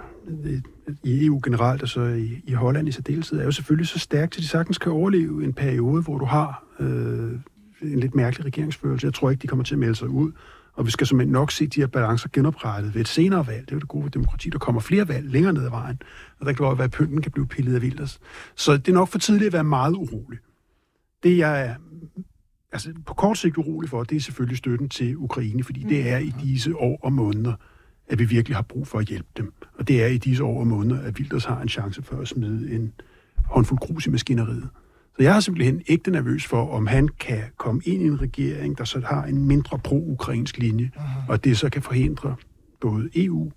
[1.02, 4.36] i EU generelt, og så i, i Holland i særdeleshed, er jo selvfølgelig så stærkt,
[4.36, 7.32] at de sagtens kan overleve en periode, hvor du har øh,
[7.82, 9.06] en lidt mærkelig regeringsførelse.
[9.06, 10.32] Jeg tror ikke, de kommer til at melde sig ud.
[10.72, 13.60] Og vi skal simpelthen nok se de her balancer genoprettet ved et senere valg.
[13.60, 14.50] Det er jo det gode ved demokrati.
[14.50, 16.02] Der kommer flere valg længere ned ad vejen.
[16.38, 18.20] Og der kan godt være, at pynten kan blive pillet af vilders.
[18.54, 20.38] Så det er nok for tidligt at være meget urolig.
[21.22, 21.74] Det, jeg er
[22.72, 26.18] altså, på kort sigt urolig for, det er selvfølgelig støtten til Ukraine, fordi det er
[26.18, 27.54] i disse år og måneder,
[28.08, 29.52] at vi virkelig har brug for at hjælpe dem.
[29.78, 32.28] Og det er i disse år og måneder, at Wilders har en chance for at
[32.28, 32.92] smide en
[33.44, 34.68] håndfuld grus i maskineriet.
[35.16, 38.78] Så jeg er simpelthen ægte nervøs for, om han kan komme ind i en regering,
[38.78, 41.20] der så har en mindre pro-ukrainsk linje, Aha.
[41.28, 42.36] og det så kan forhindre
[42.80, 43.52] både EU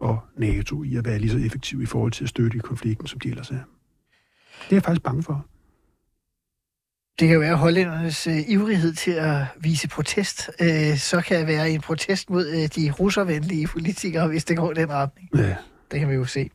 [0.00, 3.06] og NATO i at være lige så effektiv i forhold til at støtte i konflikten,
[3.06, 3.54] som de ellers er.
[3.54, 5.46] Det er jeg faktisk bange for.
[7.18, 10.50] Det kan være hollændernes øh, ivrighed til at vise protest.
[10.60, 14.72] Øh, så kan det være en protest mod øh, de russervenlige politikere, hvis det går
[14.72, 15.28] den retning.
[15.36, 15.54] Ja,
[15.92, 16.50] Det kan vi jo se.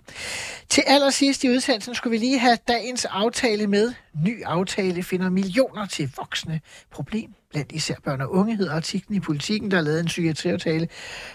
[0.70, 3.94] Til allersidst i udsendelsen skulle vi lige have dagens aftale med.
[4.26, 6.62] Ny aftale finder millioner til voksne.
[6.92, 10.88] Problem blandt især børn og unge hedder artiklen i Politiken, der har lavet en psykiatriaftale,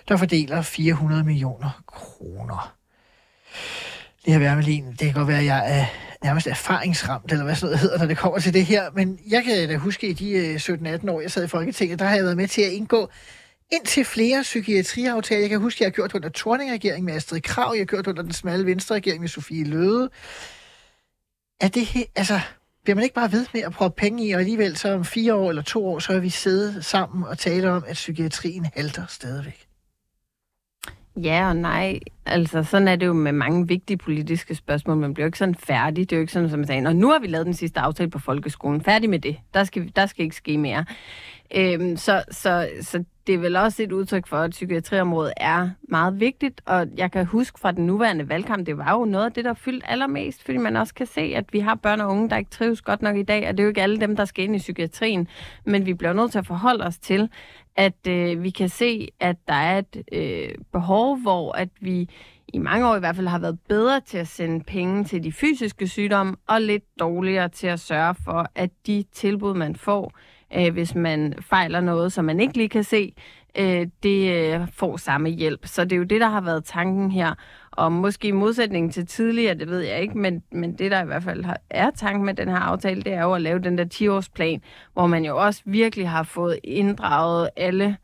[0.08, 2.74] der fordeler 400 millioner kroner.
[4.24, 5.86] Det her Wermelin, det kan godt være, at jeg er
[6.24, 8.90] nærmest erfaringsramt, eller hvad sådan noget hedder, når det kommer til det her.
[8.94, 12.04] Men jeg kan da huske, i de øh, 17-18 år, jeg sad i Folketinget, der
[12.04, 13.10] har jeg været med til at indgå
[13.72, 15.40] indtil flere psykiatriaftaler.
[15.40, 18.06] Jeg kan huske, at jeg har gjort under Torning-regeringen med Astrid Krav, jeg har gjort
[18.06, 20.10] under den smalle venstre-regering med Sofie Løde.
[21.60, 22.40] Er det he- altså,
[22.84, 25.34] bliver man ikke bare ved med at prøve penge i, og alligevel så om fire
[25.34, 29.06] år eller to år, så har vi siddet sammen og talt om, at psykiatrien halter
[29.08, 29.67] stadigvæk?
[31.22, 31.98] Ja og nej.
[32.26, 34.96] Altså, sådan er det jo med mange vigtige politiske spørgsmål.
[34.96, 36.10] Man bliver jo ikke sådan færdig.
[36.10, 37.80] Det er jo ikke sådan, som man sagde, og nu har vi lavet den sidste
[37.80, 38.80] aftale på folkeskolen.
[38.80, 39.36] Færdig med det.
[39.54, 40.84] Der skal, der skal ikke ske mere.
[41.54, 46.20] Øhm, så, så, så det er vel også et udtryk for, at psykiatriområdet er meget
[46.20, 49.44] vigtigt, og jeg kan huske fra den nuværende valgkamp, det var jo noget af det,
[49.44, 52.36] der fyldt allermest, fordi man også kan se, at vi har børn og unge, der
[52.36, 54.44] ikke trives godt nok i dag, og det er jo ikke alle dem, der skal
[54.44, 55.28] ind i psykiatrien,
[55.64, 57.30] men vi bliver nødt til at forholde os til,
[57.78, 62.08] at øh, vi kan se, at der er et øh, behov, hvor at vi
[62.48, 65.32] i mange år i hvert fald har været bedre til at sende penge til de
[65.32, 70.12] fysiske sygdomme, og lidt dårligere til at sørge for, at de tilbud, man får,
[70.56, 73.14] øh, hvis man fejler noget, som man ikke lige kan se,
[73.58, 75.66] øh, det øh, får samme hjælp.
[75.66, 77.34] Så det er jo det, der har været tanken her.
[77.78, 81.06] Og måske i modsætning til tidligere, det ved jeg ikke, men, men det, der i
[81.06, 83.78] hvert fald har, er tanken med den her aftale, det er jo at lave den
[83.78, 84.60] der 10-årsplan,
[84.92, 87.96] hvor man jo også virkelig har fået inddraget alle,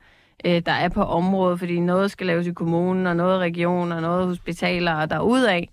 [0.45, 3.93] øh, der er på området, fordi noget skal laves i kommunen, og noget i regionen,
[3.93, 5.69] og noget hospitaler og derudaf.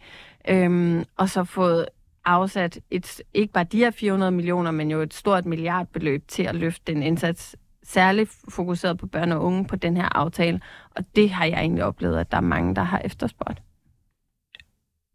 [0.48, 1.86] Øhm, og så fået
[2.26, 6.56] afsat et, ikke bare de her 400 millioner, men jo et stort milliardbeløb til at
[6.56, 10.62] løfte den indsats, særligt fokuseret på børn og unge på den her aftale.
[10.96, 13.62] Og det har jeg egentlig oplevet, at der er mange, der har efterspurgt.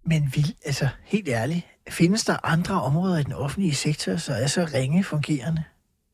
[0.06, 4.46] Men vil, altså helt ærligt, findes der andre områder i den offentlige sektor, så er
[4.46, 5.64] så ringe fungerende?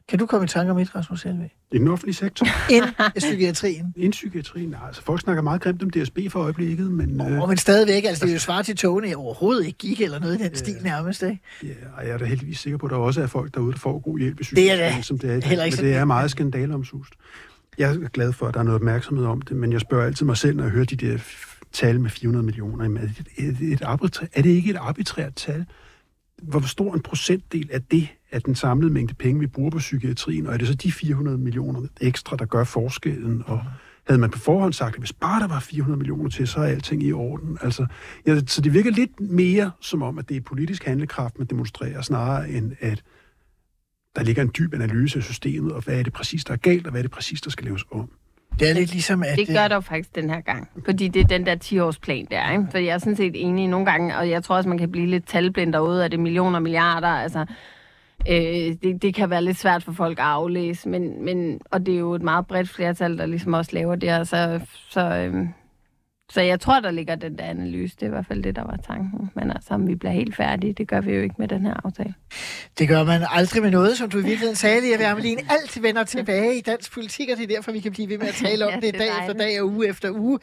[0.09, 1.51] Kan du komme i tanke om et, Rasmus Helve?
[1.73, 2.85] I den offentlige sektor, Ind
[3.17, 3.93] i psykiatrien.
[3.97, 7.49] inden psykiatrien, nej, altså folk snakker meget grimt om DSB for øjeblikket, men øh, Oh,
[7.49, 10.43] men stadigvæk, altså det er jo svar til togene overhovedet ikke gik, eller noget i
[10.43, 11.41] den stil nærmest, ikke?
[11.63, 13.79] ja, og jeg er da heldigvis sikker på, at der også er folk derude, der
[13.79, 16.05] får god hjælp i Det er psykiatrien, som det er i dag, men det er
[16.05, 17.13] meget skandaleomsust.
[17.79, 20.27] Jeg er glad for, at der er noget opmærksomhed om det, men jeg spørger altid
[20.27, 21.19] mig selv, når jeg hører de der
[21.73, 22.85] tal med 400 millioner.
[22.85, 25.67] Jamen, Er det, er, det et arbitræ, er det ikke et arbitrært tal?
[26.43, 30.47] Hvor stor en procentdel af det, af den samlede mængde penge, vi bruger på psykiatrien,
[30.47, 33.43] og er det så de 400 millioner ekstra, der gør forskellen?
[33.47, 33.65] Og
[34.07, 36.65] havde man på forhånd sagt, at hvis bare der var 400 millioner til, så er
[36.65, 37.59] alting i orden.
[37.61, 37.87] Altså,
[38.27, 42.03] ja, så det virker lidt mere som om, at det er politisk handlekraft, man demonstrerer,
[42.03, 43.03] snarere end at
[44.17, 46.87] der ligger en dyb analyse af systemet, og hvad er det præcis, der er galt,
[46.87, 48.11] og hvad er det præcis, der skal laves om.
[48.61, 49.39] Det er lidt ligesom, at...
[49.39, 52.53] Det gør der jo faktisk den her gang, fordi det er den der 10-årsplan der,
[52.53, 52.67] ikke?
[52.71, 55.07] For jeg er sådan set enig nogle gange, og jeg tror også, man kan blive
[55.07, 57.47] lidt talblind derude, at det er millioner og milliarder, altså...
[58.29, 61.95] Øh, det, det kan være lidt svært for folk at aflæse, men, men, og det
[61.95, 65.47] er jo et meget bredt flertal, der ligesom også laver det her, så, så, øh,
[66.33, 67.95] så jeg tror, der ligger den der analyse.
[67.97, 69.31] Det er i hvert fald det, der var tanken.
[69.35, 71.75] Men altså, om vi bliver helt færdige, det gør vi jo ikke med den her
[71.85, 72.15] aftale.
[72.79, 75.39] Det gør man aldrig med noget, som du i virkeligheden sagde, Lea Wermelin.
[75.51, 78.27] Alt vender tilbage i dansk politik, og det er derfor, vi kan blive ved med
[78.29, 79.39] at tale om Ja, det det dag efter dejligt.
[79.39, 80.39] dag og uge efter uge.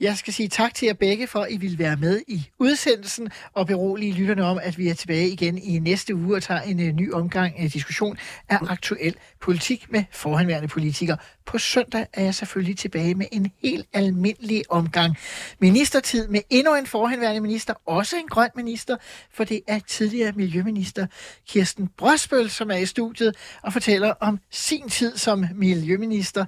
[0.00, 3.28] Jeg skal sige tak til jer begge for, at I vil være med i udsendelsen
[3.52, 6.80] og berolige lytterne om, at vi er tilbage igen i næste uge og tager en
[6.80, 8.18] uh, ny omgang uh, diskussion
[8.48, 11.16] af aktuel politik med forhenværende politikere.
[11.46, 15.16] På søndag er jeg selvfølgelig tilbage med en helt almindelig omgang
[15.58, 18.96] ministertid med endnu en forhenværende minister, også en grøn minister,
[19.30, 21.06] for det er tidligere miljøminister
[21.48, 26.44] Kirsten Brøsbøl, som er i studiet og fortæller om sin tid som miljøminister.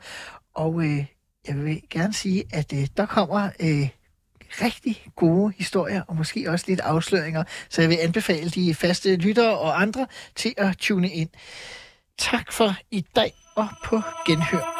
[0.55, 1.05] Og øh,
[1.49, 3.89] jeg vil gerne sige, at øh, der kommer øh,
[4.63, 9.59] rigtig gode historier, og måske også lidt afsløringer, så jeg vil anbefale de faste lyttere
[9.59, 11.29] og andre til at tune ind.
[12.19, 14.78] Tak for i dag, og på genhør.